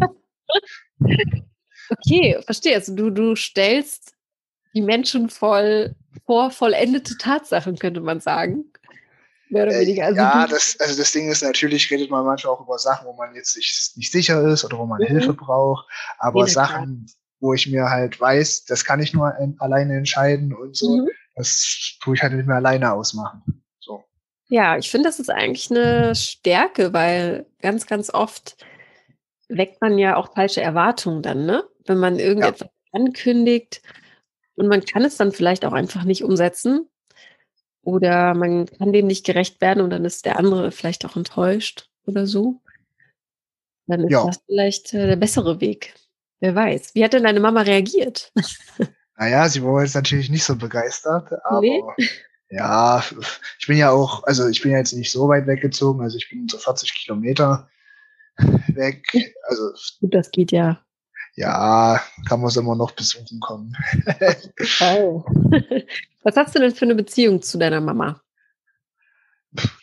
[1.90, 2.76] okay, verstehe.
[2.76, 4.14] Also du, du stellst
[4.76, 8.66] die Menschen voll vor vollendete Tatsachen, könnte man sagen.
[9.50, 10.06] Mehr oder äh, weniger.
[10.06, 13.14] Also ja, das, also das Ding ist natürlich, redet man manchmal auch über Sachen, wo
[13.14, 15.08] man jetzt nicht, nicht sicher ist oder wo man mhm.
[15.08, 15.88] Hilfe braucht.
[16.20, 17.18] Aber Jede Sachen, Zeit.
[17.40, 21.10] wo ich mir halt weiß, das kann ich nur alleine entscheiden und so, mhm.
[21.36, 23.64] das tue ich halt nicht mehr alleine ausmachen.
[23.80, 24.04] So.
[24.50, 28.56] Ja, ich finde, das ist eigentlich eine Stärke, weil ganz, ganz oft
[29.48, 31.64] weckt man ja auch falsche Erwartungen dann, ne?
[31.86, 33.00] Wenn man irgendetwas ja.
[33.00, 33.82] ankündigt
[34.54, 36.88] und man kann es dann vielleicht auch einfach nicht umsetzen
[37.84, 41.90] oder man kann dem nicht gerecht werden und dann ist der andere vielleicht auch enttäuscht
[42.06, 42.62] oder so.
[43.88, 44.26] Dann ist ja.
[44.26, 45.96] das vielleicht äh, der bessere Weg.
[46.40, 46.96] Wer weiß.
[46.96, 48.32] Wie hat denn deine Mama reagiert?
[49.22, 51.84] Naja, sie war jetzt natürlich nicht so begeistert, aber nee.
[52.50, 53.04] ja,
[53.60, 56.30] ich bin ja auch, also ich bin ja jetzt nicht so weit weggezogen, also ich
[56.30, 57.68] bin so 40 Kilometer
[58.70, 59.04] weg.
[59.44, 60.80] Also Gut, das geht ja.
[61.36, 63.76] Ja, kann man es immer noch besuchen kommen.
[64.80, 65.26] oh.
[66.24, 68.22] Was hast du denn für eine Beziehung zu deiner Mama?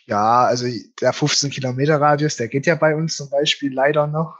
[0.05, 0.65] Ja, also
[1.01, 4.37] der 15 Kilometer Radius, der geht ja bei uns zum Beispiel leider noch.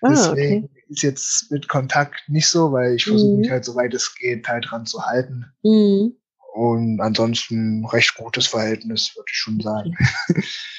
[0.00, 0.84] Ah, Deswegen okay.
[0.88, 3.40] ist jetzt mit Kontakt nicht so, weil ich versuche mhm.
[3.40, 5.46] mich halt, soweit es geht, halt dran zu halten.
[5.62, 6.16] Mhm.
[6.54, 9.94] Und ansonsten recht gutes Verhältnis, würde ich schon sagen.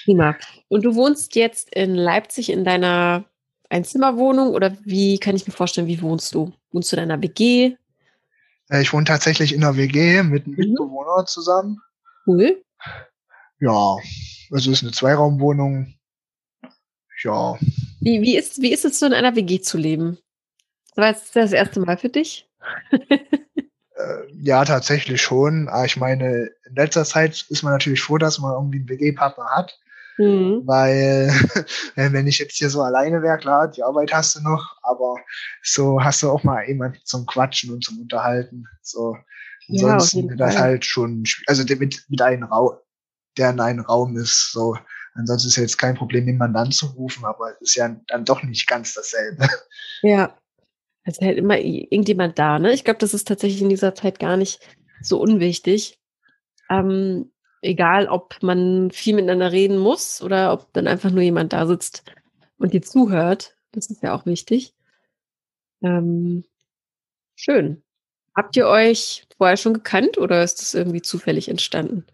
[0.06, 0.36] Prima.
[0.68, 3.26] Und du wohnst jetzt in Leipzig in deiner
[3.70, 6.52] Einzimmerwohnung oder wie kann ich mir vorstellen, wie wohnst du?
[6.72, 7.76] Wohnst du in einer WG?
[8.70, 10.60] Äh, ich wohne tatsächlich in einer WG mit einem mhm.
[10.60, 11.82] Mitbewohner zusammen.
[12.26, 12.62] Cool.
[13.60, 13.98] Ja,
[14.52, 15.94] also es ist eine Zweiraumwohnung.
[17.24, 17.58] Ja.
[18.00, 20.20] Wie, wie, ist, wie ist es so in einer WG zu leben?
[20.96, 22.48] War es das erste Mal für dich?
[22.92, 25.68] äh, ja, tatsächlich schon.
[25.68, 29.46] Aber ich meine, in letzter Zeit ist man natürlich froh, dass man irgendwie einen WG-Partner
[29.46, 29.80] hat.
[30.18, 30.64] Mhm.
[30.66, 31.28] Weil,
[31.96, 35.16] wenn ich jetzt hier so alleine wäre, klar, die Arbeit hast du noch, aber
[35.64, 38.66] so hast du auch mal jemanden zum Quatschen und zum Unterhalten.
[38.82, 39.16] So.
[39.70, 40.64] Ansonsten ja, das Fall.
[40.64, 42.78] halt schon, also mit, mit einem Raum,
[43.38, 44.52] der in einem Raum ist.
[44.52, 44.78] So,
[45.14, 48.94] ansonsten ist jetzt kein Problem, jemanden anzurufen, aber es ist ja dann doch nicht ganz
[48.94, 49.48] dasselbe.
[50.04, 50.38] Ja.
[51.06, 52.72] Also hält immer irgendjemand da, ne?
[52.72, 54.60] Ich glaube, das ist tatsächlich in dieser Zeit gar nicht
[55.02, 56.00] so unwichtig.
[56.70, 57.32] Ähm,
[57.68, 62.04] egal, ob man viel miteinander reden muss oder ob dann einfach nur jemand da sitzt
[62.58, 63.56] und dir zuhört.
[63.72, 64.74] Das ist ja auch wichtig.
[65.82, 66.44] Ähm,
[67.36, 67.84] schön.
[68.36, 72.06] Habt ihr euch vorher schon gekannt oder ist das irgendwie zufällig entstanden?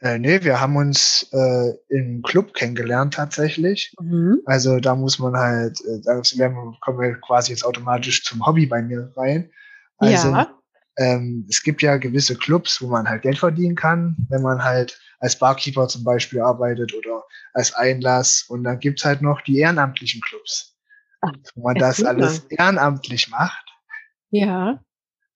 [0.00, 3.94] Äh, nee, wir haben uns äh, im Club kennengelernt tatsächlich.
[4.00, 4.40] Mhm.
[4.44, 6.20] Also da muss man halt, äh, da
[6.80, 9.50] kommen wir quasi jetzt automatisch zum Hobby bei mir rein.
[9.98, 10.54] Also ja.
[10.96, 15.00] Ähm, es gibt ja gewisse Clubs, wo man halt Geld verdienen kann, wenn man halt
[15.18, 18.44] als Barkeeper zum Beispiel arbeitet oder als Einlass.
[18.48, 20.76] Und dann gibt's halt noch die ehrenamtlichen Clubs,
[21.20, 23.64] Ach, wo man das alles ehrenamtlich macht.
[24.30, 24.80] Ja.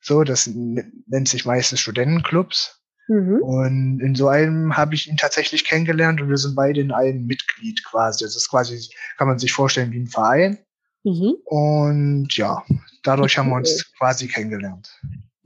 [0.01, 2.81] So, das nennt sich meistens Studentenclubs.
[3.09, 3.43] Mhm.
[3.43, 7.27] Und in so einem habe ich ihn tatsächlich kennengelernt und wir sind beide in einem
[7.27, 8.25] Mitglied quasi.
[8.25, 10.59] Das ist quasi, kann man sich vorstellen wie ein Verein.
[11.05, 11.37] Mhm.
[11.45, 12.63] Und ja,
[13.03, 14.91] dadurch haben wir uns quasi kennengelernt.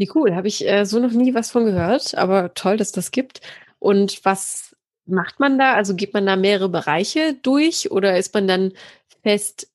[0.03, 3.13] Wie cool, habe ich äh, so noch nie was von gehört, aber toll, dass das
[3.13, 3.41] gibt.
[3.79, 4.75] Und was
[5.07, 5.75] macht man da?
[5.75, 8.73] Also geht man da mehrere Bereiche durch oder ist man dann
[9.23, 9.69] fest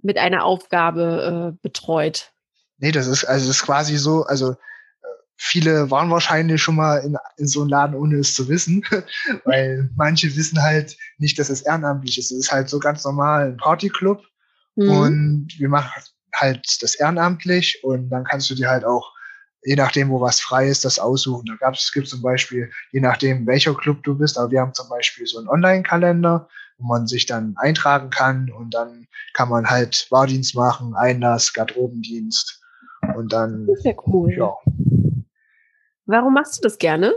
[0.00, 2.32] mit einer Aufgabe äh, betreut?
[2.78, 4.56] Nee, das ist also das ist quasi so, also
[5.36, 8.82] viele waren wahrscheinlich schon mal in, in so einem Laden, ohne es zu wissen,
[9.44, 12.32] weil manche wissen halt nicht, dass es ehrenamtlich ist.
[12.32, 14.22] Es ist halt so ganz normal ein Partyclub
[14.76, 14.90] mhm.
[14.90, 15.90] und wir machen
[16.34, 19.12] halt das ehrenamtlich und dann kannst du dir halt auch,
[19.62, 21.46] je nachdem, wo was frei ist, das aussuchen.
[21.46, 24.88] Da gab's, gibt zum Beispiel, je nachdem, welcher Club du bist, aber wir haben zum
[24.88, 30.06] Beispiel so einen Online-Kalender, wo man sich dann eintragen kann und dann kann man halt
[30.10, 32.60] Bardienst machen, Einlass, Garderobendienst
[33.14, 34.32] und dann, das ist ja cool.
[34.32, 34.52] ja,
[36.06, 37.14] Warum machst du das gerne?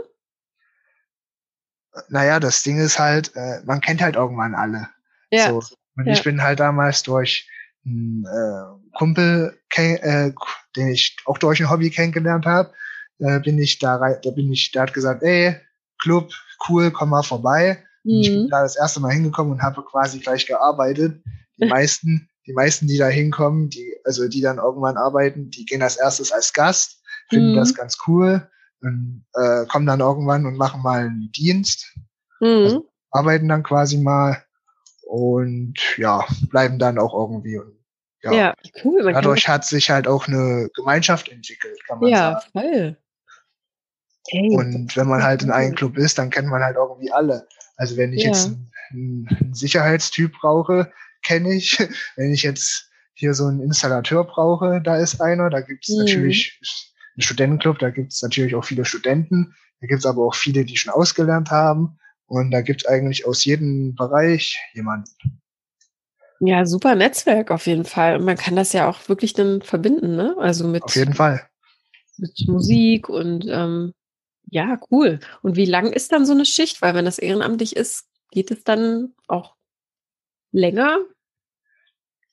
[2.08, 4.88] Naja, das Ding ist halt, äh, man kennt halt irgendwann alle.
[5.30, 5.50] Ja.
[5.50, 5.62] So.
[5.96, 6.12] Und ja.
[6.12, 7.48] ich bin halt damals durch
[7.84, 10.32] einen äh, Kumpel, äh,
[10.76, 12.72] den ich auch durch ein Hobby kennengelernt habe,
[13.18, 15.56] äh, bin ich da rein, da bin ich, der hat gesagt, ey,
[16.00, 16.30] Club,
[16.68, 17.82] cool, komm mal vorbei.
[18.04, 18.20] Mhm.
[18.20, 18.50] ich bin mhm.
[18.50, 21.22] da das erste Mal hingekommen und habe quasi gleich gearbeitet.
[21.58, 25.82] Die meisten, die meisten, die da hinkommen, die, also die dann irgendwann arbeiten, die gehen
[25.82, 27.56] als erstes als Gast, finden mhm.
[27.56, 28.48] das ganz cool
[28.82, 31.94] und äh, kommen dann irgendwann und machen mal einen Dienst,
[32.40, 32.64] mhm.
[32.64, 34.42] also arbeiten dann quasi mal
[35.06, 37.58] und ja, bleiben dann auch irgendwie.
[37.58, 37.78] Und,
[38.22, 39.12] ja, ja cool.
[39.12, 42.50] Dadurch hat sich halt auch eine Gemeinschaft entwickelt, kann man ja, sagen.
[42.54, 42.96] Ja, voll.
[44.30, 47.46] Hey, und wenn man halt in einem Club ist, dann kennt man halt irgendwie alle.
[47.76, 48.28] Also wenn ich ja.
[48.28, 48.46] jetzt
[48.90, 50.90] einen, einen Sicherheitstyp brauche,
[51.24, 51.78] kenne ich.
[52.16, 55.50] Wenn ich jetzt hier so einen Installateur brauche, da ist einer.
[55.50, 55.98] Da gibt's mhm.
[55.98, 56.60] natürlich
[57.16, 60.64] ein Studentenclub, da gibt es natürlich auch viele Studenten, da gibt es aber auch viele,
[60.64, 61.98] die schon ausgelernt haben.
[62.26, 65.40] Und da gibt es eigentlich aus jedem Bereich jemanden.
[66.40, 68.16] Ja, super Netzwerk auf jeden Fall.
[68.16, 70.34] Und man kann das ja auch wirklich dann verbinden, ne?
[70.38, 70.82] Also mit.
[70.82, 71.48] Auf jeden Fall.
[72.16, 73.92] Mit Musik und ähm,
[74.50, 75.20] ja, cool.
[75.42, 76.82] Und wie lang ist dann so eine Schicht?
[76.82, 79.56] Weil wenn das ehrenamtlich ist, geht es dann auch
[80.52, 80.98] länger?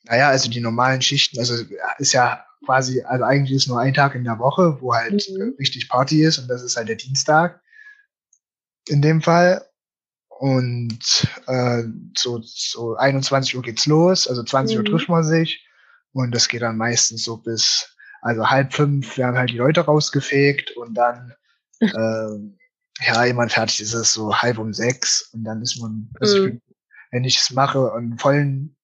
[0.03, 1.55] Naja, also die normalen Schichten, also
[1.99, 5.55] ist ja quasi, also eigentlich ist nur ein Tag in der Woche, wo halt mhm.
[5.59, 7.61] richtig Party ist und das ist halt der Dienstag
[8.87, 9.65] in dem Fall.
[10.41, 11.83] Und äh,
[12.17, 14.79] so, so 21 Uhr geht's los, also 20 mhm.
[14.79, 15.63] Uhr trifft man sich
[16.13, 20.71] und das geht dann meistens so bis, also halb fünf werden halt die Leute rausgefegt
[20.77, 21.35] und dann
[21.79, 26.39] äh, ja, jemand fertig ist es so halb um sechs und dann ist man, also
[26.39, 26.47] mhm.
[26.47, 26.75] ich
[27.11, 28.75] wenn ich es mache und vollen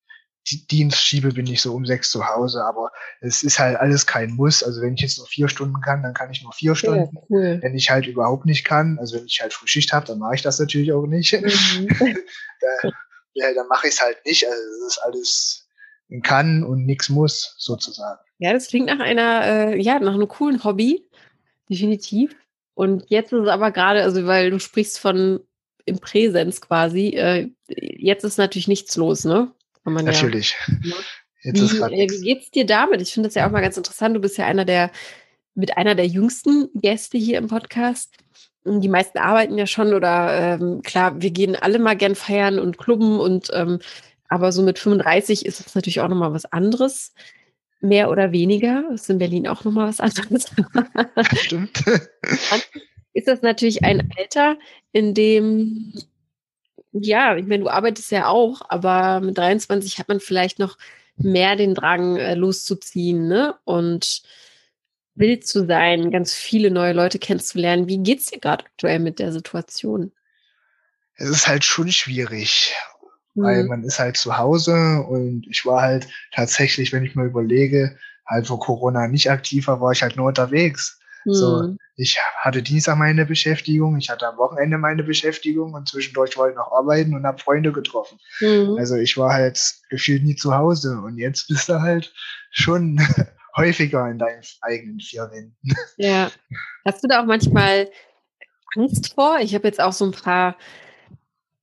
[0.67, 2.63] Dienst schiebe, bin ich so um sechs zu Hause.
[2.63, 4.63] Aber es ist halt alles kein Muss.
[4.63, 7.15] Also wenn ich jetzt nur vier Stunden kann, dann kann ich nur vier Stunden.
[7.15, 7.59] Ja, cool.
[7.61, 10.41] Wenn ich halt überhaupt nicht kann, also wenn ich halt Frühschicht habe, dann mache ich
[10.41, 11.33] das natürlich auch nicht.
[11.33, 11.87] Mhm.
[12.61, 12.89] da,
[13.33, 14.45] ja, dann mache ich es halt nicht.
[14.45, 15.67] Also es ist alles
[16.09, 18.19] ein kann und nichts muss, sozusagen.
[18.39, 21.07] Ja, das klingt nach einer, äh, ja, nach einem coolen Hobby.
[21.69, 22.35] Definitiv.
[22.75, 25.39] Und jetzt ist es aber gerade, also weil du sprichst von
[25.85, 29.51] im Präsens quasi, äh, jetzt ist natürlich nichts los, ne?
[29.93, 30.55] Natürlich.
[30.67, 30.95] Ja, ne?
[31.43, 33.01] Jetzt wie, äh, wie geht's dir damit?
[33.01, 34.15] Ich finde das ja auch mal ganz interessant.
[34.15, 34.91] Du bist ja einer der,
[35.55, 38.13] mit einer der jüngsten Gäste hier im Podcast.
[38.65, 42.77] Die meisten arbeiten ja schon oder ähm, klar, wir gehen alle mal gern feiern und
[42.77, 43.79] klubben und ähm,
[44.27, 47.13] aber so mit 35 ist es natürlich auch nochmal was anderes.
[47.79, 48.83] Mehr oder weniger.
[48.89, 50.51] Das ist in Berlin auch nochmal was anderes.
[51.35, 51.83] Stimmt.
[53.13, 54.57] ist das natürlich ein Alter,
[54.91, 55.93] in dem
[57.05, 60.77] ja, ich meine, du arbeitest ja auch, aber mit 23 hat man vielleicht noch
[61.17, 63.55] mehr den Drang, äh, loszuziehen, ne?
[63.63, 64.21] Und
[65.15, 67.87] wild zu sein, ganz viele neue Leute kennenzulernen.
[67.87, 70.11] Wie geht's dir gerade aktuell mit der Situation?
[71.15, 72.75] Es ist halt schon schwierig,
[73.33, 73.43] mhm.
[73.43, 77.97] weil man ist halt zu Hause und ich war halt tatsächlich, wenn ich mal überlege,
[78.25, 80.99] halt vor Corona nicht aktiver, war ich halt nur unterwegs.
[81.27, 81.33] Mhm.
[81.33, 86.51] So, ich hatte Dienstag meine Beschäftigung, ich hatte am Wochenende meine Beschäftigung und zwischendurch wollte
[86.53, 88.17] ich noch arbeiten und habe Freunde getroffen.
[88.39, 88.77] Mhm.
[88.77, 89.59] Also ich war halt
[89.89, 92.13] gefühlt nie zu Hause und jetzt bist du halt
[92.51, 92.99] schon
[93.57, 95.57] häufiger in deinen eigenen vier Wänden.
[95.97, 96.31] Ja.
[96.85, 97.89] Hast du da auch manchmal
[98.75, 99.39] Angst vor?
[99.41, 100.55] Ich habe jetzt auch so ein paar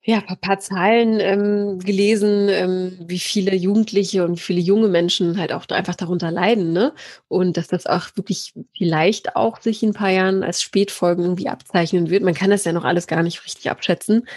[0.07, 5.51] ja, ein paar Zahlen ähm, gelesen, ähm, wie viele Jugendliche und viele junge Menschen halt
[5.51, 6.93] auch einfach darunter leiden, ne?
[7.29, 11.49] Und dass das auch wirklich vielleicht auch sich in ein paar Jahren als Spätfolgen irgendwie
[11.49, 12.23] abzeichnen wird.
[12.23, 14.29] Man kann das ja noch alles gar nicht richtig abschätzen.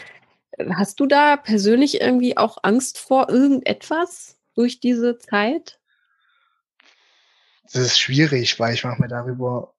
[0.74, 5.80] Hast du da persönlich irgendwie auch Angst vor irgendetwas durch diese Zeit?
[7.64, 9.74] Das ist schwierig, weil ich mache mir darüber,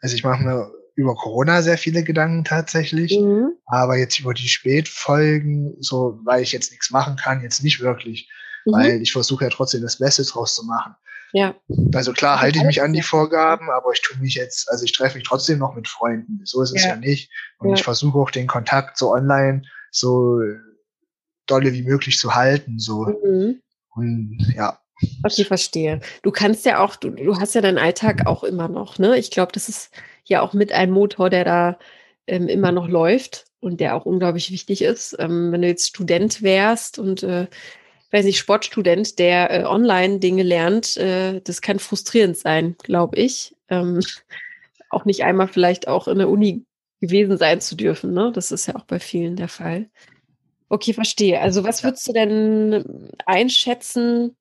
[0.00, 3.52] also ich mache mir über Corona sehr viele Gedanken tatsächlich, mhm.
[3.66, 8.30] aber jetzt über die Spätfolgen, so weil ich jetzt nichts machen kann, jetzt nicht wirklich,
[8.64, 8.72] mhm.
[8.72, 10.94] weil ich versuche ja trotzdem das Beste draus zu machen.
[11.32, 11.54] Ja.
[11.94, 14.92] Also klar halte ich mich an die Vorgaben, aber ich tue mich jetzt, also ich
[14.92, 16.40] treffe mich trotzdem noch mit Freunden.
[16.44, 17.30] So ist es ja, ja nicht.
[17.58, 17.74] Und ja.
[17.74, 20.40] ich versuche auch den Kontakt so online so
[21.46, 22.78] dolle wie möglich zu halten.
[22.78, 23.06] So.
[23.24, 23.60] Mhm.
[23.94, 24.78] Und ja.
[25.24, 26.00] Okay, verstehe.
[26.22, 29.18] Du kannst ja auch, du, du hast ja deinen Alltag auch immer noch, ne?
[29.18, 29.90] Ich glaube, das ist
[30.28, 31.78] ja auch mit einem Motor, der da
[32.26, 35.16] ähm, immer noch läuft und der auch unglaublich wichtig ist.
[35.18, 37.46] Ähm, wenn du jetzt Student wärst und äh,
[38.10, 43.54] weiß nicht, Sportstudent, der äh, online Dinge lernt, äh, das kann frustrierend sein, glaube ich.
[43.68, 44.00] Ähm,
[44.90, 46.64] auch nicht einmal vielleicht auch in der Uni
[47.00, 48.12] gewesen sein zu dürfen.
[48.12, 48.32] Ne?
[48.34, 49.90] Das ist ja auch bei vielen der Fall.
[50.68, 51.40] Okay, verstehe.
[51.40, 54.36] Also was würdest du denn einschätzen?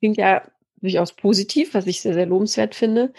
[0.00, 0.42] Klingt ja
[0.80, 3.12] durchaus positiv, was ich sehr, sehr lobenswert finde.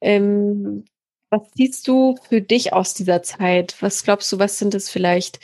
[0.00, 0.84] Ähm,
[1.30, 3.76] was siehst du für dich aus dieser Zeit?
[3.80, 5.40] Was glaubst du, was sind es vielleicht?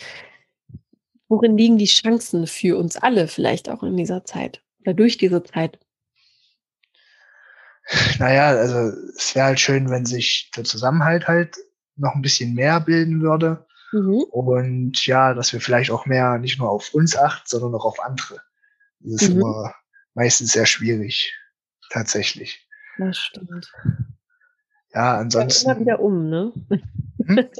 [1.28, 5.42] Worin liegen die Chancen für uns alle vielleicht auch in dieser Zeit oder durch diese
[5.42, 5.78] Zeit?
[8.18, 11.56] Naja, also es wäre halt schön, wenn sich der Zusammenhalt halt
[11.96, 13.66] noch ein bisschen mehr bilden würde.
[13.92, 14.24] Mhm.
[14.30, 18.00] Und ja, dass wir vielleicht auch mehr nicht nur auf uns achten, sondern auch auf
[18.00, 18.40] andere.
[19.00, 19.40] Das ist mhm.
[19.40, 19.74] immer
[20.14, 21.34] meistens sehr schwierig,
[21.90, 22.66] tatsächlich.
[22.98, 23.70] Das stimmt.
[24.94, 25.70] Ja, ansonsten.
[25.70, 26.52] immer wieder um, ne?
[27.26, 27.46] Hm?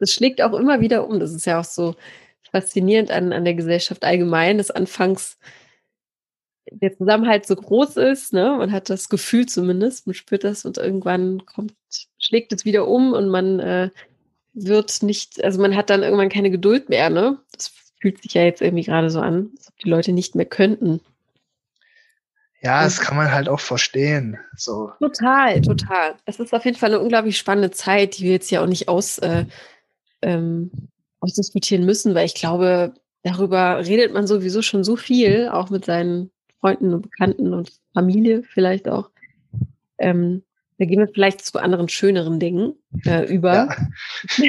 [0.00, 1.20] Das schlägt auch immer wieder um.
[1.20, 1.94] Das ist ja auch so
[2.50, 5.38] faszinierend an, an der Gesellschaft allgemein, dass anfangs
[6.70, 8.56] der Zusammenhalt so groß ist, ne?
[8.58, 11.74] Man hat das Gefühl zumindest, man spürt das und irgendwann kommt,
[12.18, 13.90] schlägt es wieder um und man äh,
[14.52, 17.38] wird nicht, also man hat dann irgendwann keine Geduld mehr, ne?
[17.52, 20.46] Das fühlt sich ja jetzt irgendwie gerade so an, als ob die Leute nicht mehr
[20.46, 21.00] könnten.
[22.64, 24.38] Ja, das kann man halt auch verstehen.
[24.56, 24.90] So.
[24.98, 26.14] Total, total.
[26.24, 28.88] Es ist auf jeden Fall eine unglaublich spannende Zeit, die wir jetzt ja auch nicht
[28.88, 29.44] aus, äh,
[30.22, 30.70] ähm,
[31.20, 36.30] ausdiskutieren müssen, weil ich glaube, darüber redet man sowieso schon so viel, auch mit seinen
[36.60, 39.10] Freunden und Bekannten und Familie vielleicht auch.
[39.98, 40.42] Ähm,
[40.78, 43.76] da gehen wir vielleicht zu anderen schöneren Dingen äh, über.
[44.38, 44.48] Ja.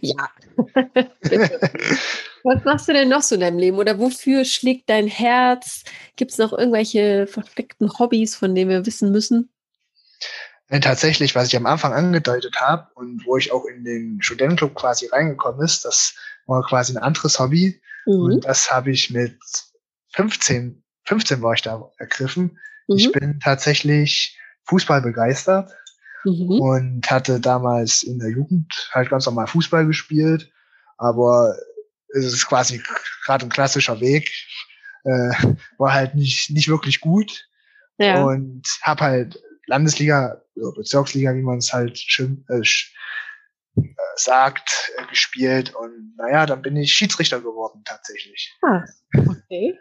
[0.00, 0.30] ja.
[2.46, 3.76] Was machst du denn noch so in deinem Leben?
[3.76, 5.82] Oder wofür schlägt dein Herz?
[6.14, 9.50] Gibt es noch irgendwelche versteckten Hobbys, von denen wir wissen müssen?
[10.70, 14.76] Denn tatsächlich, was ich am Anfang angedeutet habe und wo ich auch in den Studentenclub
[14.76, 16.14] quasi reingekommen ist, das
[16.46, 17.80] war quasi ein anderes Hobby.
[18.06, 18.20] Mhm.
[18.20, 19.36] Und das habe ich mit
[20.14, 22.60] 15, 15 war ich da ergriffen.
[22.86, 22.96] Mhm.
[22.96, 25.72] Ich bin tatsächlich Fußball begeistert
[26.24, 26.60] mhm.
[26.60, 30.48] und hatte damals in der Jugend halt ganz normal Fußball gespielt.
[30.96, 31.56] Aber
[32.24, 32.82] es ist quasi
[33.24, 34.32] gerade ein klassischer Weg.
[35.04, 37.48] Äh, war halt nicht, nicht wirklich gut.
[37.98, 38.24] Ja.
[38.24, 42.60] Und habe halt Landesliga, Bezirksliga, wie man es halt schön, äh,
[43.76, 45.74] äh, sagt, äh, gespielt.
[45.74, 48.54] Und naja, dann bin ich Schiedsrichter geworden tatsächlich.
[48.62, 49.78] Ah, okay.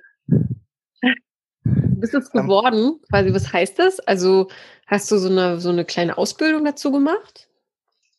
[1.63, 3.99] Du bist es geworden, quasi, was heißt das?
[4.01, 4.49] Also
[4.85, 7.47] hast du so eine, so eine kleine Ausbildung dazu gemacht?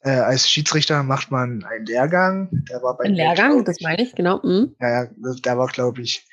[0.06, 2.48] Äh, als Schiedsrichter macht man einen Lehrgang.
[2.70, 4.40] Der war bei Ein Lehrgang, das meine ich, genau.
[4.42, 4.74] Mhm.
[4.80, 5.10] Ja, ja,
[5.44, 6.26] der war, glaube ich,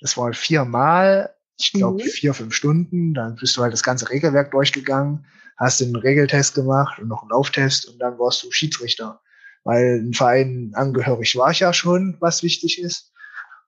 [0.00, 2.08] das war viermal ich glaube, mhm.
[2.08, 3.14] vier, fünf Stunden.
[3.14, 7.30] Dann bist du halt das ganze Regelwerk durchgegangen, hast den Regeltest gemacht und noch einen
[7.30, 9.20] Lauftest und dann warst du Schiedsrichter.
[9.64, 13.12] Weil ein Verein angehörig war ich ja schon, was wichtig ist.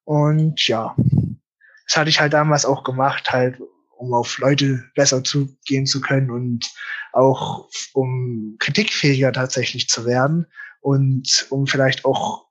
[0.05, 0.95] Und ja,
[1.87, 3.61] das hatte ich halt damals auch gemacht, halt,
[3.99, 6.71] um auf Leute besser zugehen zu können und
[7.13, 10.47] auch um kritikfähiger tatsächlich zu werden
[10.81, 12.49] und um vielleicht auch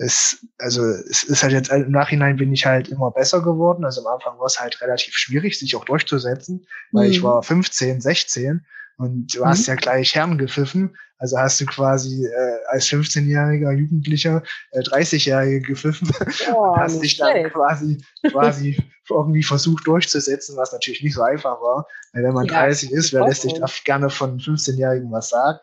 [0.00, 3.84] es, also es ist halt jetzt im Nachhinein bin ich halt immer besser geworden.
[3.84, 7.12] Also am Anfang war es halt relativ schwierig, sich auch durchzusetzen, weil mhm.
[7.12, 8.64] ich war 15, 16
[8.96, 9.46] und du mhm.
[9.46, 10.96] hast ja gleich Herren gepfiffen.
[11.20, 16.10] Also hast du quasi äh, als 15-jähriger Jugendlicher äh, 30-Jährige gepfiffen
[16.52, 17.52] oh, und hast dich dann schlecht.
[17.52, 17.98] quasi
[18.30, 18.78] quasi
[19.08, 21.86] irgendwie versucht durchzusetzen, was natürlich nicht so einfach war.
[22.12, 25.60] Weil wenn man ja, 30 ist, wer lässt sich da gerne von 15-Jährigen was sagen?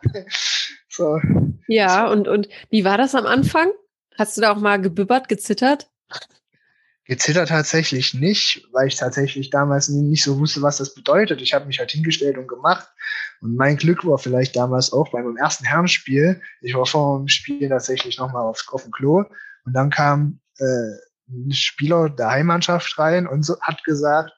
[0.88, 1.18] so.
[1.66, 3.72] Ja, und, und wie war das am Anfang?
[4.16, 5.90] Hast du da auch mal gebübbert, gezittert?
[7.08, 11.40] Gezittert tatsächlich nicht, weil ich tatsächlich damals nicht so wusste, was das bedeutet.
[11.40, 12.86] Ich habe mich halt hingestellt und gemacht.
[13.40, 16.42] Und mein Glück war vielleicht damals auch bei meinem ersten Herrenspiel.
[16.60, 19.24] Ich war vor dem Spiel tatsächlich nochmal aufs auf dem Klo.
[19.64, 20.98] Und dann kam äh,
[21.30, 24.32] ein Spieler der Heimmannschaft rein und so, hat gesagt,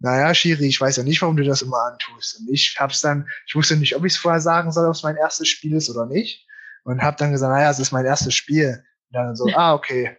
[0.00, 2.40] naja, Schiri, ich weiß ja nicht, warum du das immer antust.
[2.40, 5.02] Und ich hab's dann, ich wusste nicht, ob ich es vorher sagen soll, ob es
[5.02, 6.46] mein erstes Spiel ist oder nicht.
[6.84, 8.84] Und hab dann gesagt, naja, es ist mein erstes Spiel.
[9.08, 10.18] Und dann so, ah, okay.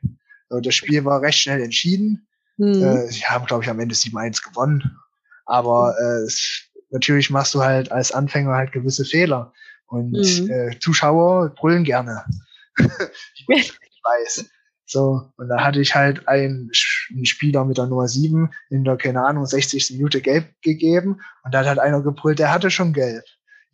[0.54, 2.28] So, das Spiel war recht schnell entschieden.
[2.58, 2.84] Mhm.
[2.84, 5.00] Äh, sie haben, glaube ich, am Ende 7-1 gewonnen.
[5.48, 9.52] Aber äh, es, natürlich machst du halt als Anfänger halt gewisse Fehler.
[9.88, 10.52] Und mhm.
[10.52, 12.24] äh, Zuschauer brüllen gerne.
[13.48, 13.48] ich
[14.04, 14.46] weiß.
[14.86, 16.70] So, und da hatte ich halt einen,
[17.10, 19.90] einen, Spieler mit der Nummer 7 in der, keine Ahnung, 60.
[19.94, 23.24] Minute gelb gegeben und da hat halt einer gebrüllt, der hatte schon gelb.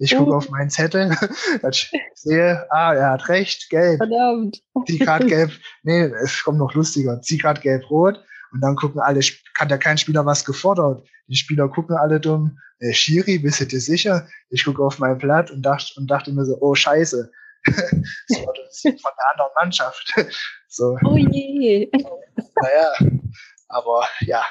[0.02, 1.12] Ich gucke auf meinen Zettel,
[1.70, 3.98] ich sehe, ah, er hat recht, gelb.
[3.98, 4.62] Verdammt.
[4.88, 5.52] Zieh grad gelb,
[5.84, 8.18] nee, es kommt noch lustiger, zieh grad gelb-rot
[8.54, 11.06] und dann gucken alle, hat ja kein Spieler was gefordert.
[11.28, 14.28] Die Spieler gucken alle dumm, äh, Schiri, bist du dir sicher?
[14.50, 17.30] Ich gucke auf mein Blatt und dachte, und dachte mir so, oh Scheiße.
[17.66, 20.14] das war das von der anderen Mannschaft.
[20.70, 20.98] so.
[21.04, 21.92] Oh je.
[21.92, 23.19] Naja,
[23.70, 24.44] aber ja,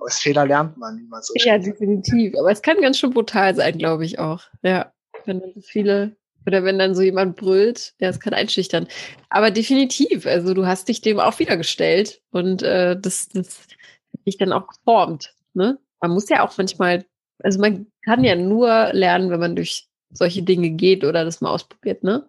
[0.00, 2.34] aus Fehler lernt man, wie man so Ja, definitiv.
[2.38, 4.44] Aber es kann ganz schön brutal sein, glaube ich auch.
[4.62, 4.92] Ja,
[5.24, 8.86] wenn dann so viele oder wenn dann so jemand brüllt, ja, es kann einschüchtern.
[9.28, 14.26] Aber definitiv, also du hast dich dem auch wieder gestellt und äh, das, das hat
[14.26, 15.34] dich dann auch geformt.
[15.52, 15.78] Ne?
[16.00, 17.04] Man muss ja auch manchmal,
[17.42, 21.50] also man kann ja nur lernen, wenn man durch solche Dinge geht oder das mal
[21.50, 22.28] ausprobiert, ne?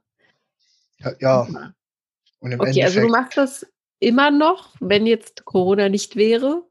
[0.99, 1.13] Ja.
[1.19, 1.73] ja.
[2.39, 3.65] Und im okay, Endeffekt, also du machst das
[4.01, 6.63] immer noch, wenn jetzt Corona nicht wäre?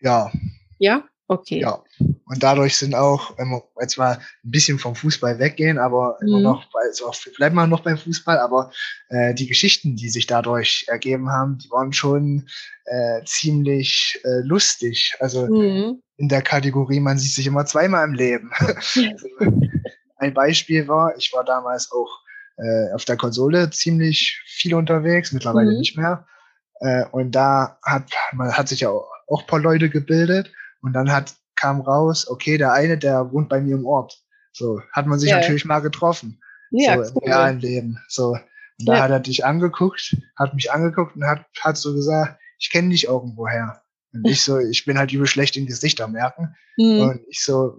[0.00, 0.32] Ja.
[0.78, 1.04] Ja?
[1.26, 1.60] Okay.
[1.60, 1.82] Ja.
[1.98, 6.28] Und dadurch sind auch, wenn wir jetzt mal ein bisschen vom Fußball weggehen, aber mhm.
[6.28, 8.70] immer noch, also bleiben wir noch beim Fußball, aber
[9.08, 12.46] äh, die Geschichten, die sich dadurch ergeben haben, die waren schon
[12.84, 15.16] äh, ziemlich äh, lustig.
[15.20, 16.02] Also mhm.
[16.18, 18.50] in der Kategorie, man sieht sich immer zweimal im Leben.
[20.18, 22.20] ein Beispiel war, ich war damals auch
[22.58, 25.78] äh, auf der Konsole ziemlich viel unterwegs, mittlerweile mhm.
[25.78, 26.26] nicht mehr.
[26.80, 30.92] Äh, und da hat man hat sich ja auch, auch ein paar Leute gebildet und
[30.92, 34.20] dann hat kam raus, okay, der eine, der wohnt bei mir im Ort.
[34.52, 35.38] So hat man sich ja.
[35.38, 36.40] natürlich mal getroffen.
[36.70, 37.22] Ja, so cool.
[37.22, 37.98] im realen Leben.
[38.08, 38.36] So
[38.78, 39.02] und da ja.
[39.02, 43.04] hat er dich angeguckt, hat mich angeguckt und hat hat so gesagt, ich kenne dich
[43.06, 43.82] irgendwoher.
[44.12, 46.54] Und ich so, ich bin halt übel schlecht in Gesichter merken.
[46.76, 47.00] Mhm.
[47.00, 47.78] Und ich so,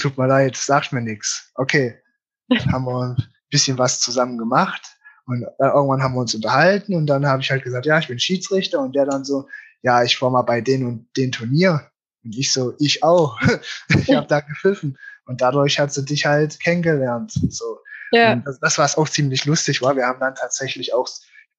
[0.00, 1.52] tut mir leid, sagt mir nix.
[1.54, 2.00] Okay,
[2.72, 3.16] haben wir ein
[3.50, 4.97] bisschen was zusammen gemacht.
[5.28, 8.08] Und äh, irgendwann haben wir uns unterhalten und dann habe ich halt gesagt, ja, ich
[8.08, 9.46] bin Schiedsrichter und der dann so,
[9.82, 11.82] ja, ich war mal bei den und den Turnier.
[12.24, 13.38] Und ich so, ich auch.
[13.88, 14.98] ich habe da gepfiffen.
[15.26, 17.32] Und dadurch hat sie dich halt kennengelernt.
[17.50, 17.78] So.
[18.10, 18.32] Ja.
[18.32, 19.94] Und das, das war auch ziemlich lustig war.
[19.96, 21.06] Wir haben dann tatsächlich auch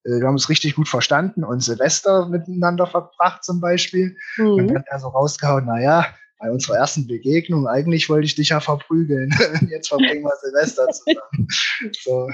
[0.04, 4.16] äh, wir haben uns richtig gut verstanden und Silvester miteinander verbracht zum Beispiel.
[4.36, 4.46] Mhm.
[4.46, 6.06] Und dann hat er so rausgehauen, na ja,
[6.40, 9.30] bei unserer ersten Begegnung, eigentlich wollte ich dich ja verprügeln.
[9.70, 11.48] Jetzt verbringen wir Silvester zusammen.
[12.02, 12.28] so.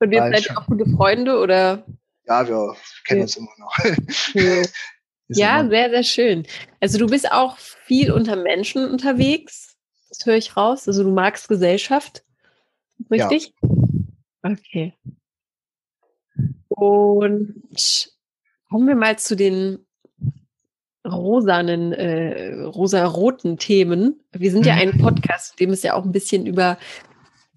[0.00, 1.86] Und jetzt seid ihr auch gute Freunde oder?
[2.26, 3.24] Ja, wir kennen ja.
[3.24, 3.76] uns immer noch.
[5.28, 5.62] Ja.
[5.64, 6.46] ja, sehr, sehr schön.
[6.80, 9.76] Also du bist auch viel unter Menschen unterwegs.
[10.08, 10.86] Das höre ich raus.
[10.86, 12.24] Also du magst Gesellschaft.
[13.10, 13.52] Richtig?
[13.60, 14.52] Ja.
[14.52, 14.94] Okay.
[16.68, 18.12] Und
[18.70, 19.84] kommen wir mal zu den
[21.04, 24.22] rosanen, äh, rosa-roten Themen.
[24.32, 24.80] Wir sind ja mhm.
[24.80, 26.78] ein Podcast, in dem es ja auch ein bisschen über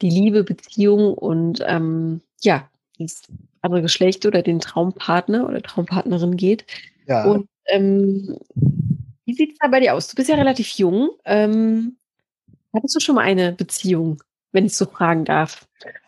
[0.02, 3.22] die Liebe, Beziehung und ähm, ja, das
[3.62, 6.66] andere Geschlecht oder den Traumpartner oder Traumpartnerin geht.
[7.08, 7.26] Ja.
[7.26, 8.38] Und ähm,
[9.26, 10.08] wie sieht es da bei dir aus?
[10.08, 11.12] Du bist ja relativ jung.
[11.26, 11.98] Ähm,
[12.74, 14.22] hattest du schon mal eine Beziehung,
[14.52, 15.68] wenn ich so fragen darf?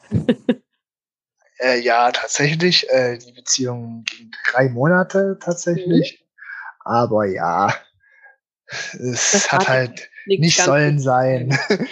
[1.60, 2.90] äh, ja, tatsächlich.
[2.90, 6.20] Äh, die Beziehung ging drei Monate tatsächlich.
[6.20, 6.26] Mhm.
[6.84, 7.74] Aber ja,
[8.68, 11.58] es das hat halt nicht sollen sein.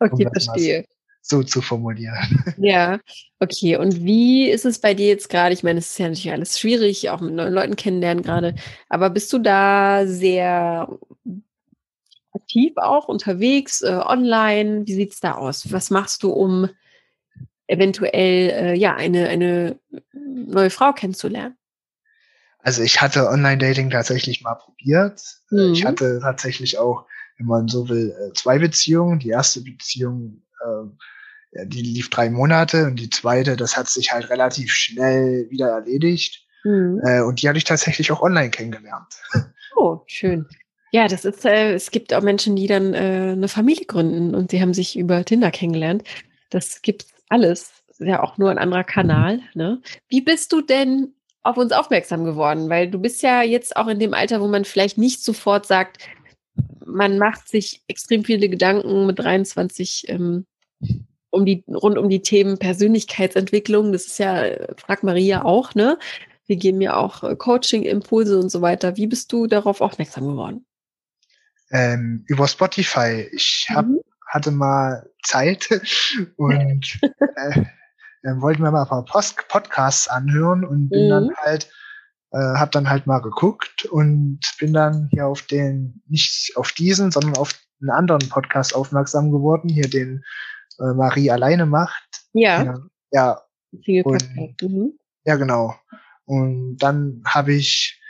[0.00, 0.84] okay, verstehe.
[1.24, 2.44] So zu formulieren.
[2.58, 2.98] Ja,
[3.38, 3.76] okay.
[3.76, 5.52] Und wie ist es bei dir jetzt gerade?
[5.54, 8.54] Ich meine, es ist ja natürlich alles schwierig, auch mit neuen Leuten kennenlernen gerade.
[8.88, 10.88] Aber bist du da sehr
[12.32, 14.86] aktiv auch unterwegs, äh, online?
[14.86, 15.72] Wie sieht es da aus?
[15.72, 16.68] Was machst du, um
[17.68, 19.78] eventuell äh, ja eine, eine
[20.12, 21.56] neue Frau kennenzulernen?
[22.58, 25.20] Also ich hatte Online-Dating tatsächlich mal probiert.
[25.50, 25.72] Mhm.
[25.72, 27.06] Ich hatte tatsächlich auch,
[27.38, 29.18] wenn man so will, äh, zwei Beziehungen.
[29.18, 34.30] Die erste Beziehung, äh, die lief drei Monate und die zweite, das hat sich halt
[34.30, 36.46] relativ schnell wieder erledigt.
[36.64, 37.00] Mhm.
[37.04, 39.14] Äh, und die hatte ich tatsächlich auch online kennengelernt.
[39.74, 40.46] Oh, schön.
[40.92, 44.50] Ja, das ist, äh, es gibt auch Menschen, die dann äh, eine Familie gründen und
[44.50, 46.04] sie haben sich über Tinder kennengelernt.
[46.50, 47.72] Das gibt's alles.
[47.88, 49.40] Das ist ja auch nur ein anderer Kanal.
[49.54, 49.80] Ne?
[50.08, 52.68] Wie bist du denn auf uns aufmerksam geworden?
[52.68, 55.98] Weil du bist ja jetzt auch in dem Alter, wo man vielleicht nicht sofort sagt,
[56.84, 60.44] man macht sich extrem viele Gedanken mit 23 ähm,
[61.30, 63.92] um die, rund um die Themen Persönlichkeitsentwicklung.
[63.92, 64.44] Das ist ja,
[64.76, 65.98] frag Maria auch, ne?
[66.46, 68.96] Wir geben ja auch äh, Coaching-Impulse und so weiter.
[68.96, 70.66] Wie bist du darauf aufmerksam geworden?
[71.70, 73.28] Ähm, über Spotify.
[73.32, 74.00] Ich hab, mhm.
[74.28, 75.68] hatte mal Zeit
[76.36, 77.64] und äh,
[78.22, 81.10] äh, wollte mir mal ein paar Post Podcasts anhören und bin mhm.
[81.10, 81.70] dann halt,
[82.32, 87.10] äh, habe dann halt mal geguckt und bin dann hier auf den, nicht auf diesen,
[87.10, 90.22] sondern auf einen anderen Podcast aufmerksam geworden, hier den
[90.80, 92.24] äh, Marie alleine macht.
[92.32, 92.64] Ja.
[92.64, 92.74] Ja.
[93.10, 93.42] ja.
[94.04, 94.28] Und,
[94.62, 94.98] mhm.
[95.24, 95.74] ja, genau.
[96.24, 98.00] Und dann habe ich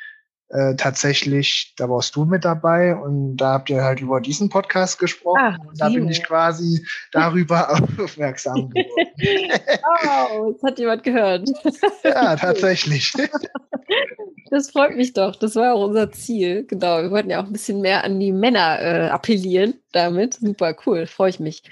[0.52, 4.98] äh, tatsächlich, da warst du mit dabei und da habt ihr halt über diesen Podcast
[4.98, 5.56] gesprochen.
[5.58, 9.60] Ach, und da bin ich quasi darüber aufmerksam geworden.
[10.02, 11.48] wow, das hat jemand gehört.
[12.04, 13.12] ja, tatsächlich.
[14.50, 15.36] Das freut mich doch.
[15.36, 16.66] Das war auch unser Ziel.
[16.66, 17.00] Genau.
[17.00, 20.34] Wir wollten ja auch ein bisschen mehr an die Männer äh, appellieren damit.
[20.34, 21.06] Super cool.
[21.06, 21.62] Freue ich mich.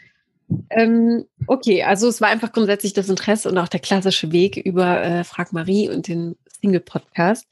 [0.70, 5.02] Ähm, okay, also es war einfach grundsätzlich das Interesse und auch der klassische Weg über
[5.02, 7.46] äh, Frag Marie und den Single-Podcast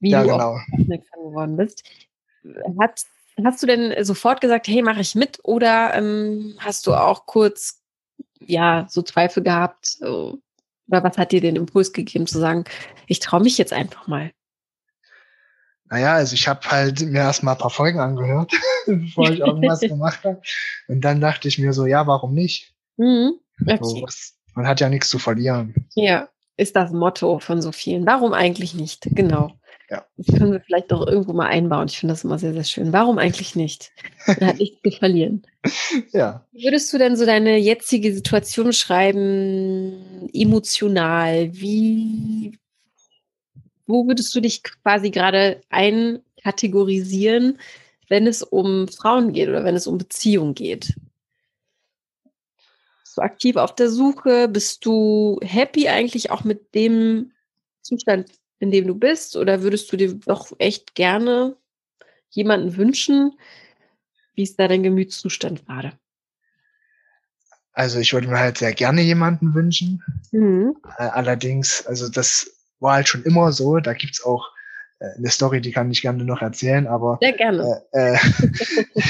[0.00, 0.58] wie ja, du genau.
[0.72, 1.82] aufmerksam geworden bist.
[2.80, 3.02] Hat,
[3.44, 5.38] hast du denn sofort gesagt, hey, mache ich mit?
[5.42, 7.82] Oder ähm, hast du auch kurz,
[8.38, 9.98] ja, so Zweifel gehabt?
[10.02, 12.64] Oder was hat dir den Impuls gegeben zu sagen,
[13.06, 14.30] ich traue mich jetzt einfach mal?
[15.88, 18.52] Naja, also ich habe halt mir erstmal ein paar Folgen angehört,
[18.86, 20.40] bevor ich irgendwas gemacht habe.
[20.88, 22.74] Und dann dachte ich mir so, ja, warum nicht?
[22.96, 23.34] Mhm.
[23.62, 23.78] Okay.
[23.80, 24.06] So,
[24.54, 25.74] man hat ja nichts zu verlieren.
[25.94, 28.06] Ja, ist das Motto von so vielen.
[28.06, 29.06] Warum eigentlich nicht?
[29.10, 29.52] Genau.
[29.88, 30.04] Ja.
[30.16, 31.86] Das können wir vielleicht auch irgendwo mal einbauen.
[31.88, 32.92] Ich finde das immer sehr, sehr schön.
[32.92, 33.92] Warum eigentlich nicht?
[34.26, 35.42] Man hat nichts zu verlieren.
[36.12, 36.46] Ja.
[36.52, 41.52] Wie würdest du denn so deine jetzige Situation schreiben, emotional?
[41.52, 42.56] Wie,
[43.86, 47.58] wo würdest du dich quasi gerade einkategorisieren,
[48.08, 50.94] wenn es um Frauen geht oder wenn es um Beziehungen geht?
[53.02, 54.48] Bist du aktiv auf der Suche?
[54.48, 57.32] Bist du happy eigentlich auch mit dem
[57.82, 59.36] Zustand, in dem du bist?
[59.36, 61.56] Oder würdest du dir doch echt gerne
[62.30, 63.38] jemanden wünschen?
[64.34, 65.92] Wie ist da dein Gemütszustand gerade?
[67.72, 70.02] Also ich würde mir halt sehr gerne jemanden wünschen.
[70.32, 70.76] Mhm.
[70.96, 73.78] Allerdings, also das war halt schon immer so.
[73.78, 74.48] Da gibt's auch
[74.98, 77.82] äh, eine Story, die kann ich gerne noch erzählen, aber sehr gerne.
[77.92, 78.18] Äh, äh,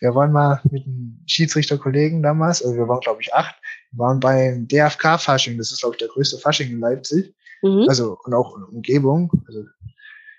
[0.00, 3.54] wir waren mal mit einem Schiedsrichterkollegen damals, also wir waren glaube ich acht,
[3.92, 7.34] wir waren beim DFK-Fasching, das ist glaube ich der größte Fasching in Leipzig.
[7.64, 7.86] Mhm.
[7.88, 9.30] Also, und auch in Umgebung.
[9.48, 9.64] Also,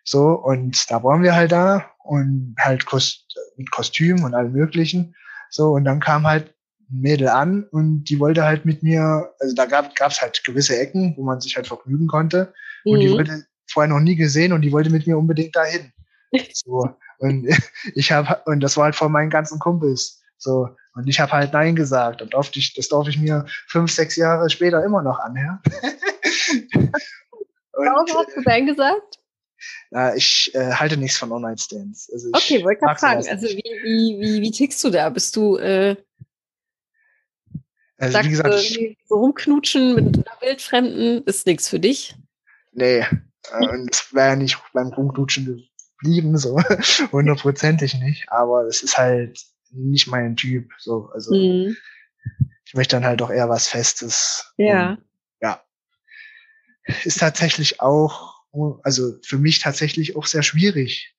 [0.04, 5.16] so, und da waren wir halt da und halt Kost mit Kostüm und allem möglichen.
[5.50, 6.54] So, und dann kam halt
[6.92, 10.78] ein Mädel an und die wollte halt mit mir, also da gab es halt gewisse
[10.78, 12.54] Ecken, wo man sich halt vergnügen konnte.
[12.86, 12.92] Mhm.
[12.92, 13.14] Und die mhm.
[13.14, 15.92] wollte vorher noch nie gesehen und die wollte mit mir unbedingt dahin.
[16.54, 16.90] So.
[17.20, 17.48] Und
[17.96, 20.22] ich habe, und das war halt von meinen ganzen Kumpels.
[20.38, 20.70] So.
[20.96, 22.22] Und ich habe halt Nein gesagt.
[22.22, 25.60] Und durfte ich, das durfte ich mir fünf, sechs Jahre später immer noch anhören.
[27.72, 29.20] Warum hast du Nein gesagt?
[29.92, 32.10] Ja, ich äh, halte nichts von Online-Stands.
[32.12, 33.28] Also okay, wollte gerade fragen.
[33.30, 35.10] Also wie, wie, wie, wie tickst du da?
[35.10, 35.96] Bist du äh,
[37.98, 42.16] also, sagst, wie gesagt, so rumknutschen mit einer Wildfremden ist nichts für dich?
[42.76, 43.00] Nee,
[43.52, 45.68] äh, und es wäre ja nicht beim Rumknutschen
[45.98, 46.60] geblieben, so
[47.12, 48.30] hundertprozentig nicht.
[48.30, 49.40] Aber es ist halt
[49.72, 50.72] nicht mein Typ.
[50.78, 51.76] So, also mhm.
[52.66, 54.54] ich möchte dann halt auch eher was Festes.
[54.58, 54.92] Ja.
[54.92, 55.04] Und,
[55.42, 55.64] ja.
[57.06, 58.44] Ist tatsächlich auch,
[58.84, 61.16] also für mich tatsächlich auch sehr schwierig,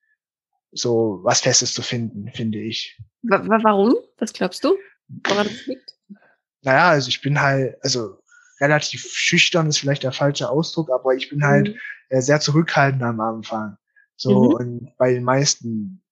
[0.73, 3.01] so was Festes zu finden, finde ich.
[3.23, 3.95] Warum?
[4.19, 4.77] Was glaubst du?
[5.25, 5.95] Woran das liegt?
[6.63, 8.19] Naja, also ich bin halt, also
[8.61, 11.79] relativ schüchtern ist vielleicht der falsche Ausdruck, aber ich bin halt mhm.
[12.09, 13.77] äh, sehr zurückhaltend am Anfang.
[14.17, 14.55] So, mhm.
[14.55, 16.03] und bei den meisten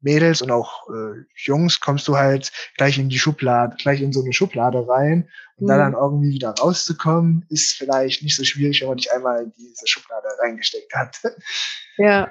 [0.00, 4.22] Mädels und auch äh, Jungs kommst du halt gleich in die Schublade, gleich in so
[4.22, 5.28] eine Schublade rein.
[5.56, 5.68] Und mhm.
[5.68, 9.52] da dann irgendwie wieder rauszukommen, ist vielleicht nicht so schwierig, wenn man dich einmal in
[9.56, 11.20] diese Schublade reingesteckt hat.
[11.98, 12.30] Ja.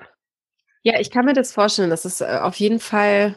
[0.83, 3.35] Ja, ich kann mir das vorstellen, dass es äh, auf jeden Fall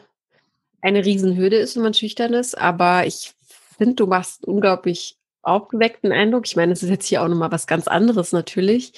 [0.82, 2.58] eine Riesenhürde ist, wenn man schüchtern ist.
[2.58, 3.32] Aber ich
[3.78, 6.46] finde, du machst unglaublich aufgeweckten Eindruck.
[6.46, 8.92] Ich meine, es ist jetzt hier auch nochmal was ganz anderes natürlich.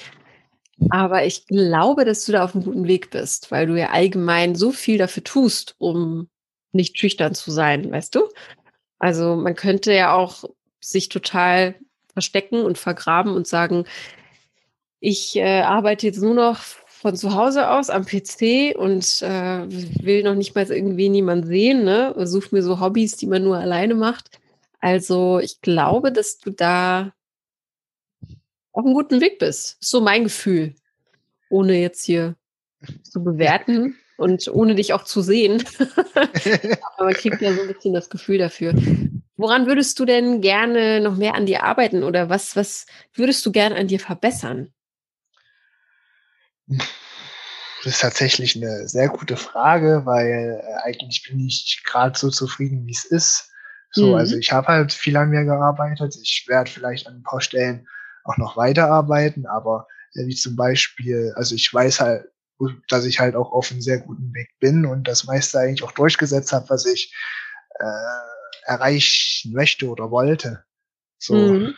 [0.88, 4.55] Aber ich glaube, dass du da auf einem guten Weg bist, weil du ja allgemein
[4.55, 6.28] so viel dafür tust, um
[6.72, 8.28] nicht schüchtern zu sein, weißt du?
[8.99, 10.45] Also man könnte ja auch
[10.80, 11.74] sich total
[12.12, 13.84] verstecken und vergraben und sagen,
[15.01, 16.59] ich äh, arbeite jetzt nur noch
[17.01, 19.66] von zu Hause aus am PC und äh,
[20.03, 22.14] will noch nicht mal irgendwie niemand sehen, ne?
[22.26, 24.39] Such mir so Hobbys, die man nur alleine macht.
[24.81, 27.12] Also ich glaube, dass du da
[28.72, 29.76] auf einem guten Weg bist.
[29.81, 30.74] So mein Gefühl.
[31.49, 32.37] Ohne jetzt hier
[33.03, 35.62] zu bewerten und ohne dich auch zu sehen.
[35.78, 38.74] Aber man kriegt ja so ein bisschen das Gefühl dafür.
[39.37, 43.53] Woran würdest du denn gerne noch mehr an dir arbeiten oder was, was würdest du
[43.53, 44.72] gerne an dir verbessern?
[46.68, 52.87] Das ist tatsächlich eine sehr gute Frage, weil äh, eigentlich bin ich gerade so zufrieden,
[52.87, 53.51] wie es ist.
[53.93, 54.14] So, mhm.
[54.14, 56.16] also ich habe halt viel an mir gearbeitet.
[56.22, 57.86] Ich werde vielleicht an ein paar Stellen
[58.24, 62.26] auch noch weiterarbeiten, aber äh, wie zum Beispiel, also ich weiß halt,
[62.88, 65.93] dass ich halt auch auf einem sehr guten Weg bin und das meiste eigentlich auch
[65.93, 67.14] durchgesetzt habe, was ich
[67.78, 70.62] äh, erreichen möchte oder wollte.
[71.18, 71.74] So, mhm.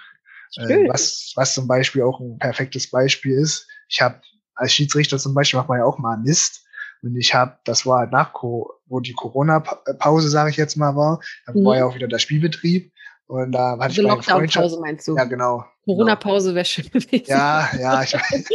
[0.57, 3.67] äh, was, was zum Beispiel auch ein perfektes Beispiel ist.
[3.89, 4.21] Ich habe
[4.55, 6.62] als Schiedsrichter zum Beispiel macht man ja auch mal Mist.
[7.03, 11.21] Und ich habe, das war halt nach, wo die Corona-Pause, sage ich jetzt mal, war,
[11.47, 11.65] da mhm.
[11.65, 12.93] war ja auch wieder der Spielbetrieb.
[13.27, 15.17] Und da hatte also ich Lockdown-Pause meinst du?
[15.17, 15.65] Ja, genau.
[15.85, 17.25] Corona-Pause wäre schön gewesen.
[17.27, 18.51] Ja, ja, ich weiß.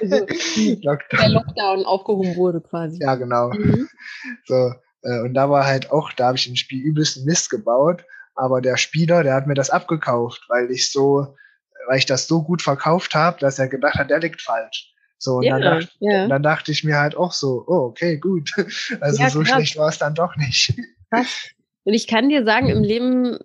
[0.00, 0.16] also,
[0.82, 1.20] Lockdown.
[1.20, 2.98] Der Lockdown aufgehoben wurde quasi.
[3.00, 3.50] Ja, genau.
[3.50, 3.88] Mhm.
[4.46, 4.72] So,
[5.02, 8.60] äh, und da war halt auch, da habe ich ein Spiel übelsten Mist gebaut, aber
[8.60, 11.36] der Spieler, der hat mir das abgekauft, weil ich so,
[11.86, 14.92] weil ich das so gut verkauft habe, dass er gedacht hat, der liegt falsch.
[15.18, 16.28] So, und, ja, dann dachte, ja.
[16.28, 18.50] dann dachte ich mir halt auch so, oh, okay, gut.
[19.00, 19.50] Also ja, so krass.
[19.50, 20.74] schlecht war es dann doch nicht.
[21.10, 21.48] Krass.
[21.84, 23.38] Und ich kann dir sagen, im Leben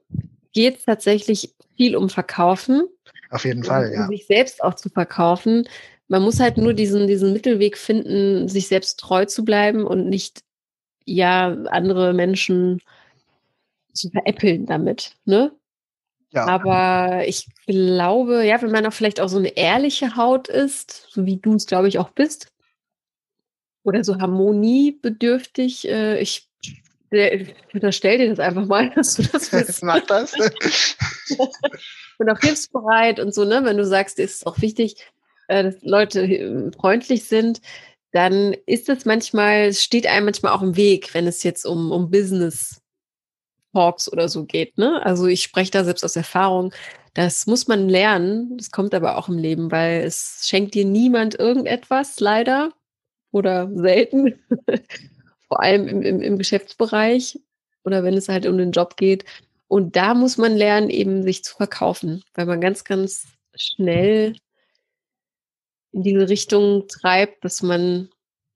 [0.52, 2.88] geht es tatsächlich viel um Verkaufen.
[3.30, 4.08] Auf jeden Fall, um, ja.
[4.08, 5.68] Sich selbst auch zu verkaufen.
[6.08, 10.42] Man muss halt nur diesen, diesen Mittelweg finden, sich selbst treu zu bleiben und nicht,
[11.06, 12.82] ja, andere Menschen
[13.94, 15.52] zu veräppeln damit, ne?
[16.34, 16.46] Ja.
[16.48, 21.26] Aber ich glaube, ja, wenn man auch vielleicht auch so eine ehrliche Haut ist, so
[21.26, 22.48] wie du es, glaube ich, auch bist,
[23.84, 26.48] oder so harmoniebedürftig, äh, ich
[27.14, 29.84] ich unterstell dir das einfach mal, dass du das bist.
[29.84, 30.34] Mach das.
[32.18, 33.62] und auch hilfsbereit und so, ne?
[33.64, 34.96] Wenn du sagst, ist es auch wichtig,
[35.48, 37.60] äh, dass Leute äh, freundlich sind,
[38.14, 42.10] dann ist es manchmal, steht einem manchmal auch im Weg, wenn es jetzt um, um
[42.10, 42.81] Business
[43.74, 45.06] Talks oder so geht, ne?
[45.06, 46.74] Also ich spreche da selbst aus Erfahrung.
[47.14, 48.58] Das muss man lernen.
[48.58, 52.72] Das kommt aber auch im Leben, weil es schenkt dir niemand irgendetwas, leider.
[53.32, 54.40] Oder selten
[55.48, 57.40] vor allem im, im, im Geschäftsbereich
[57.84, 59.26] oder wenn es halt um den Job geht.
[59.68, 64.36] Und da muss man lernen, eben sich zu verkaufen, weil man ganz, ganz schnell
[65.92, 68.10] in diese Richtung treibt, dass man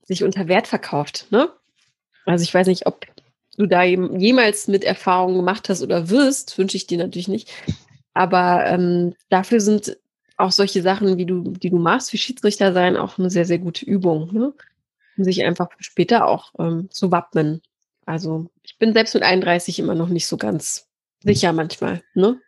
[0.04, 1.28] sich unter Wert verkauft.
[1.32, 1.50] Ne?
[2.26, 3.06] Also ich weiß nicht, ob
[3.58, 7.52] du da jemals mit Erfahrungen gemacht hast oder wirst, wünsche ich dir natürlich nicht.
[8.14, 9.98] Aber ähm, dafür sind
[10.38, 13.60] auch solche Sachen, wie du, die du machst, wie Schiedsrichter sein, auch eine sehr, sehr
[13.60, 14.34] gute Übung.
[14.34, 14.54] Ne?
[15.18, 17.62] um sich einfach später auch ähm, zu wappnen.
[18.06, 20.88] Also ich bin selbst mit 31 immer noch nicht so ganz
[21.24, 22.40] sicher manchmal, ne?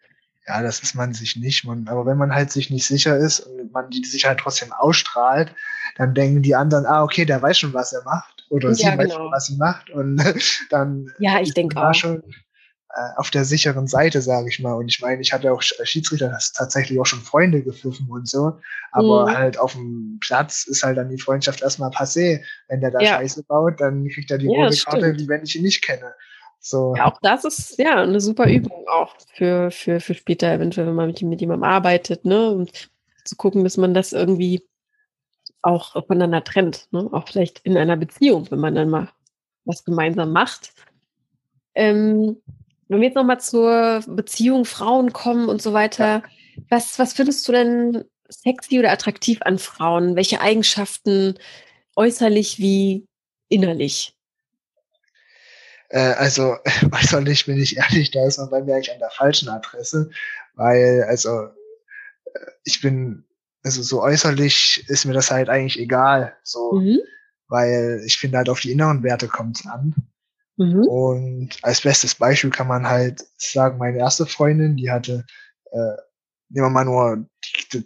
[0.47, 1.65] Ja, das ist man sich nicht.
[1.65, 5.53] Man, aber wenn man halt sich nicht sicher ist und man die Sicherheit trotzdem ausstrahlt,
[5.97, 8.36] dann denken die anderen, ah, okay, der weiß schon, was er macht.
[8.49, 8.97] Oder sie genau.
[8.97, 9.89] weiß was sie macht.
[9.89, 10.17] Und
[10.69, 11.93] dann ja, ich denke auch.
[11.93, 12.23] schon
[12.97, 14.73] äh, auf der sicheren Seite, sage ich mal.
[14.73, 18.27] Und ich meine, ich hatte auch als Schiedsrichter das tatsächlich auch schon Freunde gepfiffen und
[18.27, 18.59] so.
[18.91, 19.35] Aber mhm.
[19.35, 22.41] halt auf dem Platz ist halt dann die Freundschaft erstmal passé.
[22.69, 23.17] Wenn der da ja.
[23.17, 26.13] Scheiße baut, dann kriegt er die ja, rote Karte, wie wenn ich ihn nicht kenne.
[26.59, 26.95] So.
[26.97, 30.95] Ja, auch das ist ja eine super Übung auch für, für, für später, eventuell, wenn
[30.95, 32.49] man mit, mit jemandem arbeitet, ne?
[32.49, 32.89] Und
[33.23, 34.63] zu gucken, dass man das irgendwie
[35.61, 37.09] auch voneinander trennt, ne?
[37.11, 39.09] Auch vielleicht in einer Beziehung, wenn man dann mal
[39.65, 40.73] was gemeinsam macht.
[41.75, 42.41] Ähm,
[42.87, 46.23] wenn wir jetzt nochmal zur Beziehung Frauen kommen und so weiter, ja.
[46.69, 50.15] was, was findest du denn sexy oder attraktiv an Frauen?
[50.15, 51.37] Welche Eigenschaften
[51.95, 53.07] äußerlich wie
[53.49, 54.15] innerlich?
[55.89, 56.55] Äh, also
[56.91, 60.09] äußerlich bin ich ehrlich, da ist man bei mir eigentlich an der falschen Adresse,
[60.55, 61.47] weil also
[62.25, 63.26] äh, ich bin
[63.63, 66.99] also so äußerlich ist mir das halt eigentlich egal, so, mhm.
[67.47, 69.95] weil ich finde halt auf die inneren Werte kommt es an.
[70.57, 70.87] Mhm.
[70.87, 75.25] Und als bestes Beispiel kann man halt sagen, meine erste Freundin, die hatte,
[75.71, 76.01] äh,
[76.49, 77.25] nehmen wir mal nur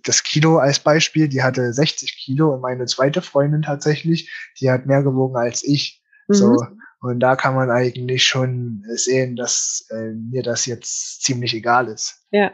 [0.06, 4.86] das Kilo als Beispiel, die hatte 60 Kilo und meine zweite Freundin tatsächlich, die hat
[4.86, 6.02] mehr gewogen als ich.
[6.28, 6.34] Mhm.
[6.34, 6.66] So.
[7.02, 12.24] Und da kann man eigentlich schon sehen, dass äh, mir das jetzt ziemlich egal ist.
[12.30, 12.52] Ja.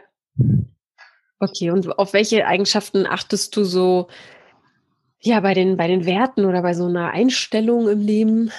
[1.40, 4.08] Okay, und auf welche Eigenschaften achtest du so,
[5.20, 8.50] ja, bei den, bei den Werten oder bei so einer Einstellung im Leben?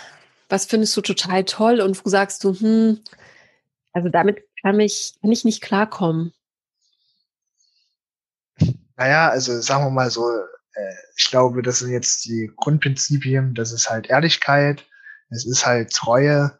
[0.49, 2.99] was findest du total toll und wo sagst du, hm,
[3.93, 6.33] also damit kann ich, kann ich nicht klarkommen?
[8.97, 13.71] Naja, also sagen wir mal so, äh, ich glaube, das sind jetzt die Grundprinzipien, das
[13.71, 14.85] ist halt Ehrlichkeit,
[15.29, 16.59] es ist halt Treue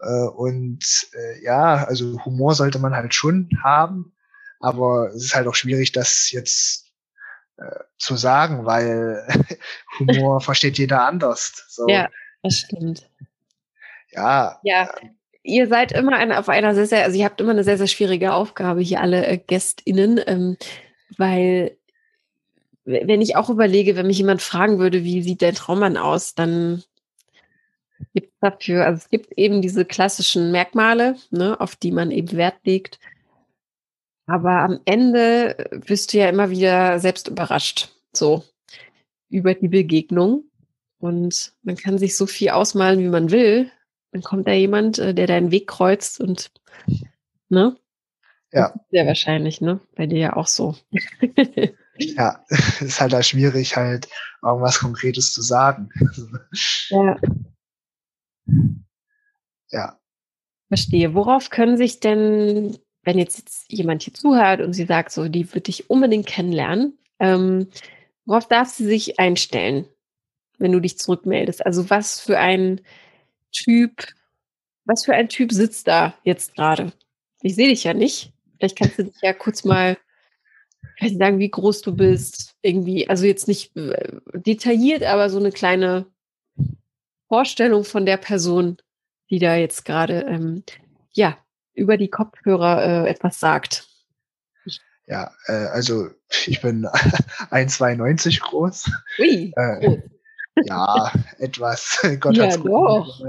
[0.00, 4.12] äh, und äh, ja, also Humor sollte man halt schon haben,
[4.60, 6.86] aber es ist halt auch schwierig, das jetzt
[7.56, 7.64] äh,
[7.98, 9.26] zu sagen, weil
[9.98, 11.64] Humor versteht jeder anders.
[11.68, 11.88] So.
[11.88, 12.08] Ja,
[12.42, 13.10] das stimmt.
[14.10, 14.60] Ja.
[14.62, 14.90] Ja.
[15.42, 17.86] Ihr seid immer eine, auf einer sehr, sehr, also ihr habt immer eine sehr, sehr
[17.86, 20.56] schwierige Aufgabe hier alle äh, GästInnen, ähm,
[21.16, 21.76] weil
[22.84, 26.82] wenn ich auch überlege, wenn mich jemand fragen würde, wie sieht der Traummann aus, dann
[28.14, 32.32] gibt es dafür, also es gibt eben diese klassischen Merkmale, ne, auf die man eben
[32.32, 32.98] Wert legt.
[34.30, 38.44] Aber am Ende wirst du ja immer wieder selbst überrascht, so
[39.28, 40.44] über die Begegnung.
[41.00, 43.72] Und man kann sich so viel ausmalen, wie man will.
[44.12, 46.52] Dann kommt da jemand, äh, der deinen Weg kreuzt und,
[47.48, 47.76] ne?
[48.52, 48.72] Ja.
[48.90, 49.80] Sehr wahrscheinlich, ne?
[49.96, 50.76] Bei dir ja auch so.
[51.96, 52.44] ja,
[52.80, 54.08] ist halt da schwierig, halt
[54.42, 55.88] irgendwas Konkretes zu sagen.
[56.90, 57.16] ja.
[59.70, 60.00] Ja.
[60.68, 61.14] Verstehe.
[61.14, 65.70] Worauf können sich denn, wenn jetzt jemand hier zuhört und sie sagt, so, die würde
[65.70, 67.68] ich unbedingt kennenlernen, ähm,
[68.24, 69.86] worauf darf sie sich einstellen,
[70.58, 71.64] wenn du dich zurückmeldest?
[71.64, 72.80] Also was für ein
[73.52, 74.06] Typ,
[74.84, 76.92] was für ein Typ sitzt da jetzt gerade?
[77.42, 78.32] Ich sehe dich ja nicht.
[78.58, 79.96] Vielleicht kannst du dich ja kurz mal
[81.00, 82.54] sagen, wie groß du bist.
[82.62, 86.06] Irgendwie, also jetzt nicht äh, detailliert, aber so eine kleine
[87.28, 88.76] Vorstellung von der Person,
[89.30, 90.64] die da jetzt gerade ähm,
[91.12, 91.38] ja
[91.80, 93.88] über die Kopfhörer äh, etwas sagt.
[95.06, 96.08] Ja, äh, also
[96.46, 96.86] ich bin
[97.50, 98.90] 1,92 groß.
[99.18, 99.98] Ui, äh, groß
[100.64, 102.00] ja, etwas.
[102.20, 103.20] Gott ja, hat's doch.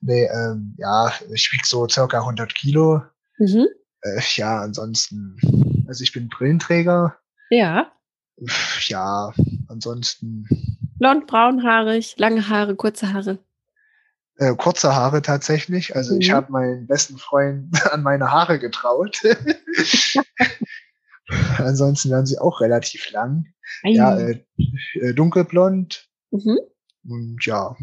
[0.00, 3.02] nee, ähm, ja, ich wiege so circa 100 Kilo.
[3.38, 3.66] Mhm.
[4.02, 7.16] Äh, ja, ansonsten, also ich bin Brillenträger.
[7.50, 7.92] Ja.
[8.86, 9.32] Ja,
[9.68, 10.46] ansonsten.
[10.98, 13.38] Blond, braunhaarig, lange Haare, kurze Haare.
[14.38, 15.96] Äh, kurze Haare tatsächlich.
[15.96, 16.20] Also mhm.
[16.20, 19.22] ich habe meinen besten Freund an meine Haare getraut.
[21.58, 23.46] Ansonsten werden sie auch relativ lang.
[23.82, 23.90] Ei.
[23.90, 24.44] Ja, äh,
[24.94, 26.08] äh, dunkelblond.
[26.30, 26.58] Mhm.
[27.08, 27.74] Und ja.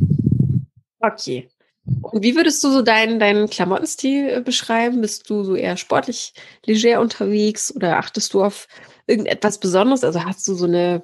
[0.99, 1.49] Okay.
[2.01, 5.01] Und wie würdest du so deinen, deinen Klamottenstil äh, beschreiben?
[5.01, 6.33] Bist du so eher sportlich
[6.65, 8.67] leger unterwegs oder achtest du auf
[9.07, 10.03] irgendetwas Besonderes?
[10.03, 11.03] Also hast du so eine,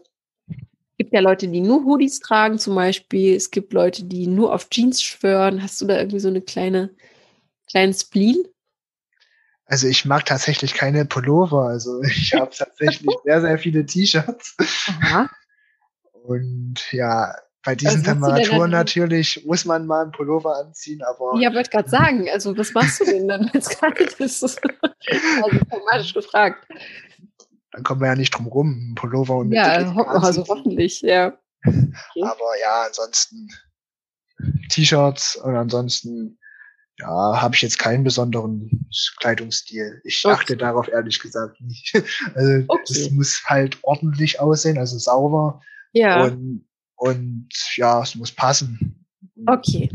[1.00, 3.34] gibt ja Leute, die nur Hoodies tragen zum Beispiel.
[3.34, 5.64] Es gibt Leute, die nur auf Jeans schwören.
[5.64, 6.90] Hast du da irgendwie so eine kleine,
[7.72, 8.44] kleinen Spleen?
[9.66, 11.68] Also ich mag tatsächlich keine Pullover.
[11.68, 14.58] Also ich habe tatsächlich sehr, sehr viele T-Shirts.
[16.12, 17.34] Und ja,
[17.64, 21.40] bei diesen Temperaturen natürlich muss man mal einen Pullover anziehen, aber.
[21.40, 24.44] Ja, wollte gerade sagen, also was machst du denn dann, wenn es kalt ist?
[25.44, 26.68] also formatisch gefragt.
[27.72, 31.38] Dann kommen wir ja nicht drum rum, Pullover und Ja, ho also hoffentlich, ja.
[31.64, 32.24] Okay.
[32.24, 33.50] Aber ja, ansonsten
[34.70, 36.40] T-Shirts und ansonsten
[36.98, 38.90] Ja, habe ich jetzt keinen besonderen
[39.20, 40.02] Kleidungsstil.
[40.04, 40.34] Ich okay.
[40.34, 41.94] achte darauf ehrlich gesagt nicht.
[42.36, 42.84] Also okay.
[42.90, 45.62] es muss halt ordentlich aussehen, also sauber.
[45.94, 46.24] Ja.
[46.24, 46.66] Und,
[46.96, 49.06] und ja, es muss passen.
[49.46, 49.90] Okay.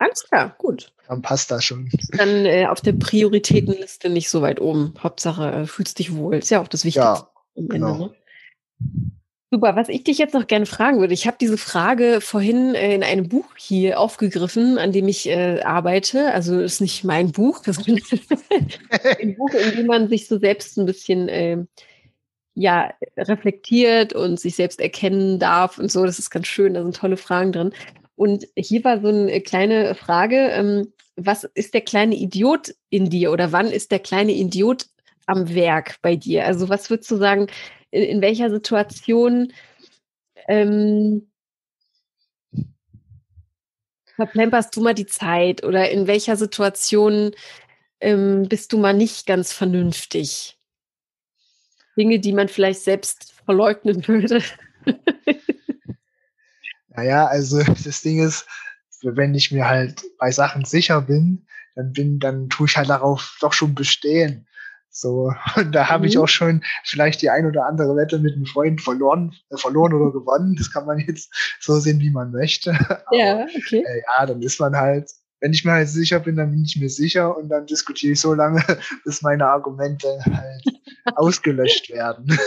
[0.00, 0.92] Alles klar, gut.
[1.08, 1.90] Dann passt das schon.
[2.12, 4.94] Dann äh, auf der Prioritätenliste nicht so weit oben.
[4.98, 6.36] Hauptsache, äh, fühlst dich wohl.
[6.36, 7.74] Ist ja auch das Wichtigste ja, am Ende.
[7.74, 7.96] Genau.
[7.98, 8.14] Ne?
[9.50, 12.94] Super, was ich dich jetzt noch gerne fragen würde, ich habe diese Frage vorhin äh,
[12.94, 16.32] in einem Buch hier aufgegriffen, an dem ich äh, arbeite.
[16.32, 17.88] Also ist nicht mein Buch, das ist
[19.20, 21.58] ein Buch, in dem man sich so selbst ein bisschen äh,
[22.54, 26.06] ja, reflektiert und sich selbst erkennen darf und so.
[26.06, 27.72] Das ist ganz schön, da sind tolle Fragen drin.
[28.20, 33.32] Und hier war so eine kleine Frage, ähm, was ist der kleine Idiot in dir
[33.32, 34.88] oder wann ist der kleine Idiot
[35.24, 36.44] am Werk bei dir?
[36.44, 37.46] Also was würdest du sagen,
[37.90, 39.54] in, in welcher Situation
[40.48, 41.30] ähm,
[44.16, 47.30] verplemperst du mal die Zeit oder in welcher Situation
[48.00, 50.58] ähm, bist du mal nicht ganz vernünftig?
[51.96, 54.42] Dinge, die man vielleicht selbst verleugnen würde.
[57.00, 58.46] Naja, also das Ding ist,
[59.02, 63.38] wenn ich mir halt bei Sachen sicher bin, dann bin, dann tue ich halt darauf
[63.40, 64.46] doch schon bestehen.
[64.90, 66.08] So, und da habe mhm.
[66.08, 69.94] ich auch schon vielleicht die ein oder andere Wette mit einem Freund verloren, äh, verloren
[69.94, 70.56] oder gewonnen.
[70.56, 72.72] Das kann man jetzt so sehen, wie man möchte.
[73.12, 73.84] Ja, okay.
[73.86, 76.76] Äh, ja, dann ist man halt, wenn ich mir halt sicher bin, dann bin ich
[76.76, 78.62] mir sicher und dann diskutiere ich so lange,
[79.04, 80.64] bis meine Argumente halt
[81.16, 82.38] ausgelöscht werden.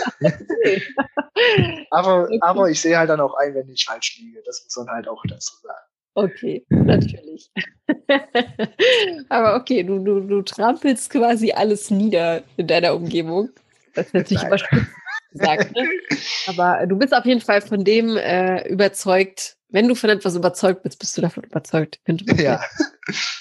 [1.89, 2.39] aber, okay.
[2.41, 4.41] aber ich sehe halt dann auch ein, wenn ich falsch liege.
[4.45, 5.85] Das muss man halt auch dazu sagen.
[6.15, 7.51] Okay, natürlich.
[9.29, 13.49] Aber okay, du, du, du trampelst quasi alles nieder in deiner Umgebung.
[13.95, 14.91] Das ist natürlich überspitzt
[15.33, 15.75] gesagt.
[15.75, 15.89] Ne?
[16.47, 19.57] Aber du bist auf jeden Fall von dem äh, überzeugt.
[19.73, 21.99] Wenn du von etwas überzeugt bist, bist du davon überzeugt.
[22.37, 22.61] Ja.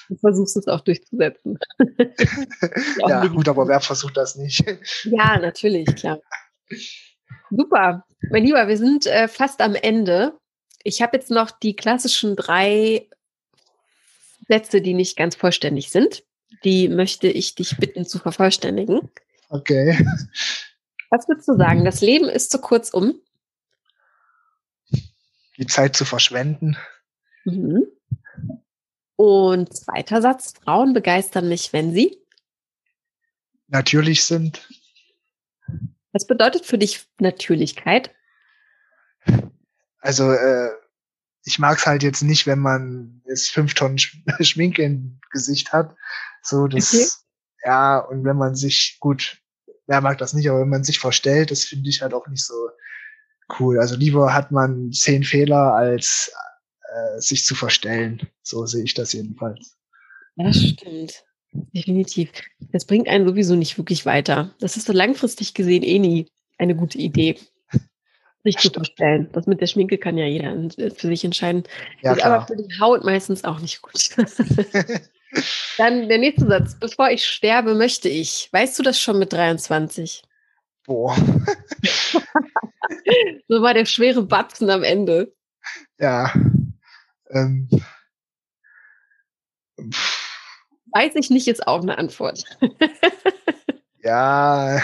[0.09, 1.59] Du versuchst es auch durchzusetzen.
[3.03, 4.65] auch ja, gut, aber wer versucht das nicht?
[5.05, 6.21] Ja, natürlich, klar.
[7.51, 8.07] Super.
[8.31, 10.33] Mein Lieber, wir sind äh, fast am Ende.
[10.83, 13.07] Ich habe jetzt noch die klassischen drei
[14.49, 16.25] Sätze, die nicht ganz vollständig sind.
[16.65, 19.11] Die möchte ich dich bitten zu vervollständigen.
[19.51, 19.99] Okay.
[21.11, 21.85] Was würdest du sagen?
[21.85, 23.21] Das Leben ist zu kurz um?
[25.59, 26.77] Die Zeit zu verschwenden.
[27.45, 27.85] Mhm.
[29.17, 32.23] Und zweiter Satz, Frauen begeistern mich, wenn sie
[33.73, 34.69] natürlich sind.
[36.13, 38.15] Was bedeutet für dich Natürlichkeit?
[39.99, 40.71] Also äh,
[41.45, 43.99] ich mag es halt jetzt nicht, wenn man jetzt fünf Tonnen
[44.41, 45.97] Schminke im Gesicht hat.
[46.43, 47.09] So das, okay.
[47.65, 49.39] ja, und wenn man sich gut,
[49.87, 52.45] wer mag das nicht, aber wenn man sich verstellt, das finde ich halt auch nicht
[52.45, 52.55] so
[53.59, 53.79] cool.
[53.79, 56.33] Also lieber hat man zehn Fehler, als
[56.83, 58.21] äh, sich zu verstellen.
[58.43, 59.77] So sehe ich das jedenfalls.
[60.37, 61.25] Das stimmt.
[61.53, 62.31] Definitiv.
[62.73, 64.55] Das bringt einen sowieso nicht wirklich weiter.
[64.61, 66.27] Das ist so langfristig gesehen eh nie
[66.59, 67.37] eine gute Idee
[68.45, 69.29] sich zu verstellen.
[69.33, 71.65] Das mit der Schminke kann ja jeder für sich entscheiden.
[72.01, 74.17] Ja, ist aber für die Haut meistens auch nicht gut.
[75.79, 76.77] Dann der nächste Satz.
[76.79, 78.49] Bevor ich sterbe, möchte ich.
[78.53, 80.23] Weißt du das schon mit 23?
[80.85, 81.17] Boah.
[83.49, 85.35] so war der schwere Batzen am Ende.
[85.99, 86.33] Ja.
[87.31, 87.69] Ähm.
[90.95, 92.45] Weiß ich nicht, ist auch eine Antwort.
[94.03, 94.81] ja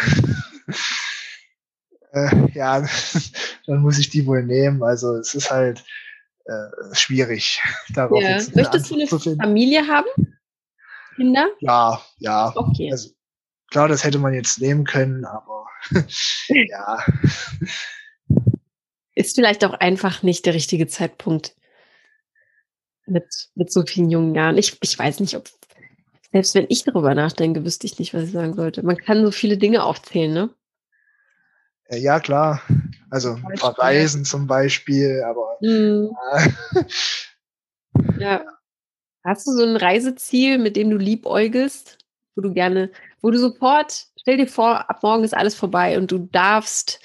[2.12, 2.86] äh, ja,
[3.66, 4.82] dann muss ich die wohl nehmen.
[4.82, 5.84] Also es ist halt
[6.44, 7.62] äh, schwierig,
[7.94, 8.30] darauf ja.
[8.30, 10.08] jetzt Möchtest du eine Familie haben?
[11.16, 11.48] Kinder?
[11.60, 12.52] Ja, ja.
[12.54, 12.90] Okay.
[12.92, 13.10] Also,
[13.70, 15.66] klar, das hätte man jetzt nehmen können, aber
[16.48, 17.04] ja.
[19.18, 21.56] Ist vielleicht auch einfach nicht der richtige Zeitpunkt
[23.04, 23.24] mit,
[23.56, 24.56] mit so vielen jungen Jahren.
[24.56, 25.48] Ich, ich weiß nicht, ob,
[26.30, 28.84] selbst wenn ich darüber nachdenke, wüsste ich nicht, was ich sagen sollte.
[28.84, 30.50] Man kann so viele Dinge aufzählen, ne?
[31.86, 32.62] Äh, ja, klar.
[33.10, 35.58] Also verreisen zum Beispiel, aber.
[35.62, 36.10] Mhm.
[36.32, 36.84] Äh,
[38.20, 38.44] ja.
[39.24, 41.98] Hast du so ein Reiseziel, mit dem du liebäugelst,
[42.36, 46.12] wo du gerne, wo du sofort, stell dir vor, ab morgen ist alles vorbei und
[46.12, 47.00] du darfst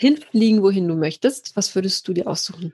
[0.00, 1.54] hinfliegen, wohin du möchtest.
[1.56, 2.72] Was würdest du dir aussuchen?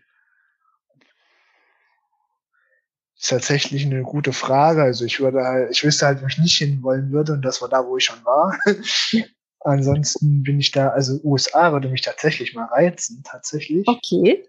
[3.14, 4.82] Das ist tatsächlich eine gute Frage.
[4.82, 7.60] Also ich würde halt, ich wüsste halt, wo ich nicht hin wollen würde und das
[7.60, 8.56] war da, wo ich schon war.
[9.60, 13.88] Ansonsten bin ich da, also USA würde mich tatsächlich mal reizen, tatsächlich.
[13.88, 14.46] Okay.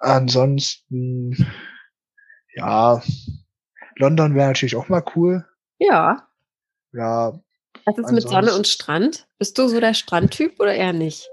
[0.00, 1.46] Ansonsten,
[2.54, 3.00] ja,
[3.94, 5.46] London wäre natürlich auch mal cool.
[5.78, 6.26] Ja.
[6.92, 7.40] Ja.
[7.84, 9.28] Was ist mit Sonne und Strand?
[9.38, 11.28] Bist du so der Strandtyp oder eher nicht?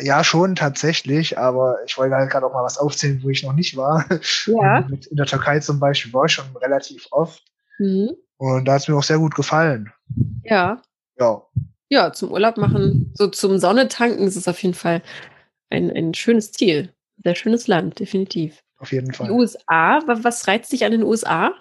[0.00, 3.52] Ja, schon tatsächlich, aber ich wollte halt gerade auch mal was aufzählen, wo ich noch
[3.52, 4.04] nicht war.
[4.46, 4.78] Ja.
[5.10, 7.42] In der Türkei zum Beispiel war ich schon relativ oft.
[7.78, 8.10] Mhm.
[8.36, 9.92] Und da hat es mir auch sehr gut gefallen.
[10.42, 10.82] Ja.
[11.18, 11.42] Ja.
[11.88, 15.02] Ja, zum Urlaub machen, so zum Sonne tanken ist es auf jeden Fall
[15.70, 16.92] ein, ein schönes Ziel.
[17.22, 18.62] Sehr schönes Land, definitiv.
[18.78, 19.28] Auf jeden Fall.
[19.28, 21.54] Die USA, was reizt dich an den USA?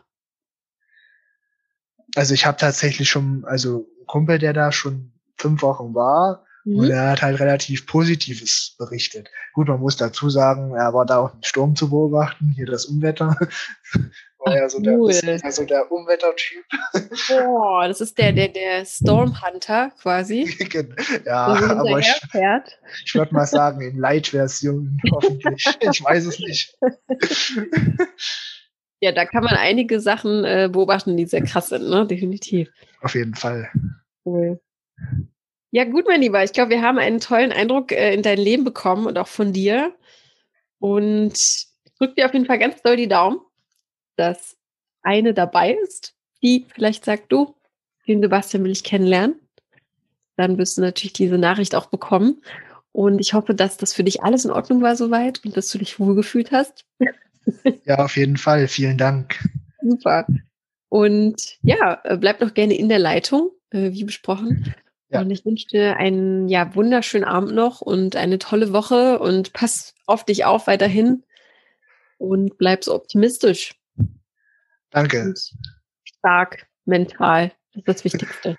[2.15, 6.79] Also ich habe tatsächlich schon, also ein Kumpel, der da schon fünf Wochen war, Mhm.
[6.79, 9.29] Und er hat halt relativ Positives berichtet.
[9.53, 12.85] Gut, man muss dazu sagen, er war da auch einen Sturm zu beobachten, hier das
[12.85, 13.37] Unwetter.
[14.39, 15.11] war ja so, cool.
[15.11, 16.63] der, also der Unwettertyp.
[17.27, 20.43] Boah, das ist der, der, der Stormhunter quasi.
[21.25, 22.21] ja, aber ich,
[23.05, 25.65] ich würde mal sagen, in Light-Version hoffentlich.
[25.79, 26.77] ich weiß es nicht.
[29.01, 32.07] ja, da kann man einige Sachen äh, beobachten, die sehr krass sind, ne?
[32.07, 32.69] Definitiv.
[33.01, 33.69] Auf jeden Fall.
[34.25, 34.59] Cool.
[35.75, 36.41] Ja, gut, mein Lieber.
[36.41, 39.51] Ich glaube, wir haben einen tollen Eindruck äh, in dein Leben bekommen und auch von
[39.51, 39.93] dir.
[40.79, 41.67] Und ich
[41.99, 43.41] drücke dir auf jeden Fall ganz doll die Daumen,
[44.15, 44.55] dass
[45.01, 47.55] eine dabei ist, die vielleicht sagt, du,
[48.07, 49.35] den Sebastian will ich kennenlernen.
[50.37, 52.41] Dann wirst du natürlich diese Nachricht auch bekommen.
[52.93, 55.77] Und ich hoffe, dass das für dich alles in Ordnung war soweit und dass du
[55.77, 56.85] dich wohlgefühlt hast.
[57.83, 58.69] Ja, auf jeden Fall.
[58.69, 59.43] Vielen Dank.
[59.81, 60.25] Super.
[60.87, 64.73] Und ja, äh, bleib doch gerne in der Leitung, äh, wie besprochen.
[65.09, 65.21] Ja.
[65.21, 69.93] Und ich wünsche dir einen ja, wunderschönen Abend noch und eine tolle Woche und pass
[70.07, 71.23] auf dich auf weiterhin
[72.17, 73.75] und bleib so optimistisch.
[74.89, 75.21] Danke.
[75.21, 75.53] Und
[76.03, 77.51] stark mental.
[77.73, 78.57] Das ist das Wichtigste.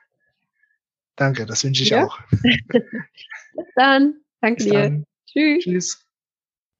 [1.17, 2.05] Danke, das wünsche ich ja?
[2.05, 2.19] auch.
[2.33, 4.21] Bis dann.
[4.41, 4.83] Danke Bis dir.
[4.83, 5.05] Dann.
[5.27, 5.65] Tschüss.
[5.65, 6.06] Tschüss.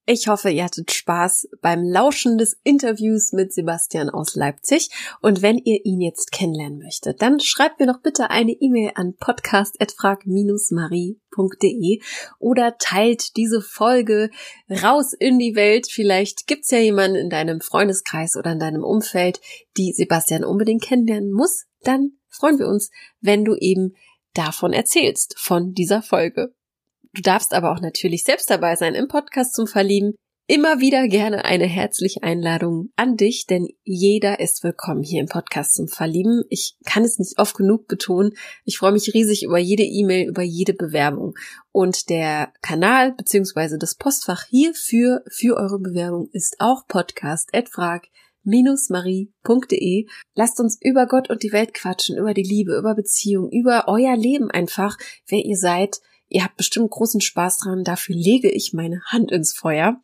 [0.09, 4.89] Ich hoffe, ihr hattet Spaß beim Lauschen des Interviews mit Sebastian aus Leipzig.
[5.21, 9.17] Und wenn ihr ihn jetzt kennenlernen möchtet, dann schreibt mir doch bitte eine E-Mail an
[9.19, 11.99] podcast.frag-marie.de
[12.39, 14.29] oder teilt diese Folge
[14.69, 15.89] raus in die Welt.
[15.91, 19.41] Vielleicht gibt's ja jemanden in deinem Freundeskreis oder in deinem Umfeld,
[19.75, 21.65] die Sebastian unbedingt kennenlernen muss.
[21.81, 23.91] Dann freuen wir uns, wenn du eben
[24.33, 26.53] davon erzählst, von dieser Folge.
[27.17, 30.13] Du darfst aber auch natürlich selbst dabei sein im Podcast zum Verlieben.
[30.45, 35.73] Immer wieder gerne eine herzliche Einladung an dich, denn jeder ist willkommen hier im Podcast
[35.73, 36.43] zum Verlieben.
[36.49, 38.33] Ich kann es nicht oft genug betonen.
[38.65, 41.33] Ich freue mich riesig über jede E-Mail, über jede Bewerbung.
[41.71, 43.79] Und der Kanal bzw.
[43.79, 48.09] das Postfach hierfür für eure Bewerbung ist auch podcast@frag
[48.43, 50.05] marie.de.
[50.35, 54.15] Lasst uns über Gott und die Welt quatschen, über die Liebe, über Beziehung, über euer
[54.15, 55.99] Leben einfach, wer ihr seid,
[56.29, 57.83] Ihr habt bestimmt großen Spaß dran.
[57.83, 60.01] Dafür lege ich meine Hand ins Feuer.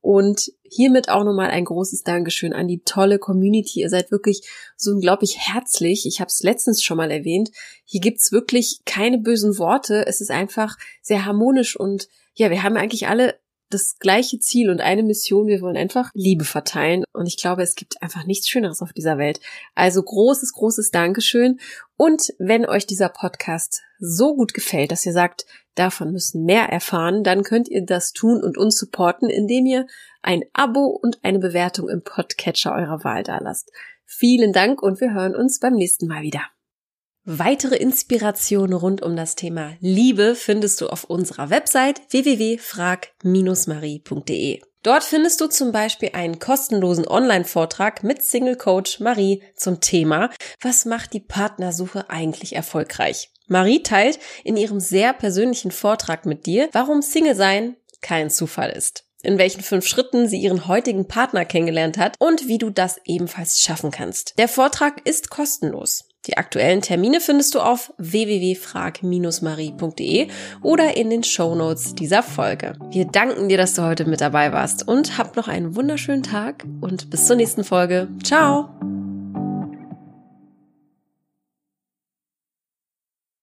[0.00, 3.80] Und hiermit auch nochmal ein großes Dankeschön an die tolle Community.
[3.80, 4.42] Ihr seid wirklich
[4.76, 6.06] so unglaublich herzlich.
[6.06, 7.50] Ich habe es letztens schon mal erwähnt.
[7.84, 10.06] Hier gibt's wirklich keine bösen Worte.
[10.06, 13.34] Es ist einfach sehr harmonisch und ja, wir haben eigentlich alle
[13.70, 15.46] das gleiche Ziel und eine Mission.
[15.46, 17.04] Wir wollen einfach Liebe verteilen.
[17.12, 19.40] Und ich glaube, es gibt einfach nichts Schöneres auf dieser Welt.
[19.74, 21.58] Also großes, großes Dankeschön.
[21.96, 27.22] Und wenn euch dieser Podcast so gut gefällt, dass ihr sagt, davon müssen mehr erfahren,
[27.22, 29.86] dann könnt ihr das tun und uns supporten, indem ihr
[30.22, 33.70] ein Abo und eine Bewertung im Podcatcher eurer Wahl dalasst.
[34.04, 36.42] Vielen Dank und wir hören uns beim nächsten Mal wieder.
[37.28, 44.60] Weitere Inspirationen rund um das Thema Liebe findest du auf unserer Website www.frag-marie.de.
[44.84, 50.84] Dort findest du zum Beispiel einen kostenlosen Online-Vortrag mit Single Coach Marie zum Thema Was
[50.84, 53.32] macht die Partnersuche eigentlich erfolgreich?
[53.48, 59.02] Marie teilt in ihrem sehr persönlichen Vortrag mit dir, warum Single sein kein Zufall ist
[59.22, 63.60] in welchen fünf Schritten sie ihren heutigen Partner kennengelernt hat und wie du das ebenfalls
[63.60, 64.38] schaffen kannst.
[64.38, 66.04] Der Vortrag ist kostenlos.
[66.26, 70.28] Die aktuellen Termine findest du auf www.frag-marie.de
[70.62, 72.72] oder in den Show Notes dieser Folge.
[72.90, 76.64] Wir danken dir, dass du heute mit dabei warst und hab noch einen wunderschönen Tag
[76.80, 78.08] und bis zur nächsten Folge.
[78.22, 78.70] Ciao!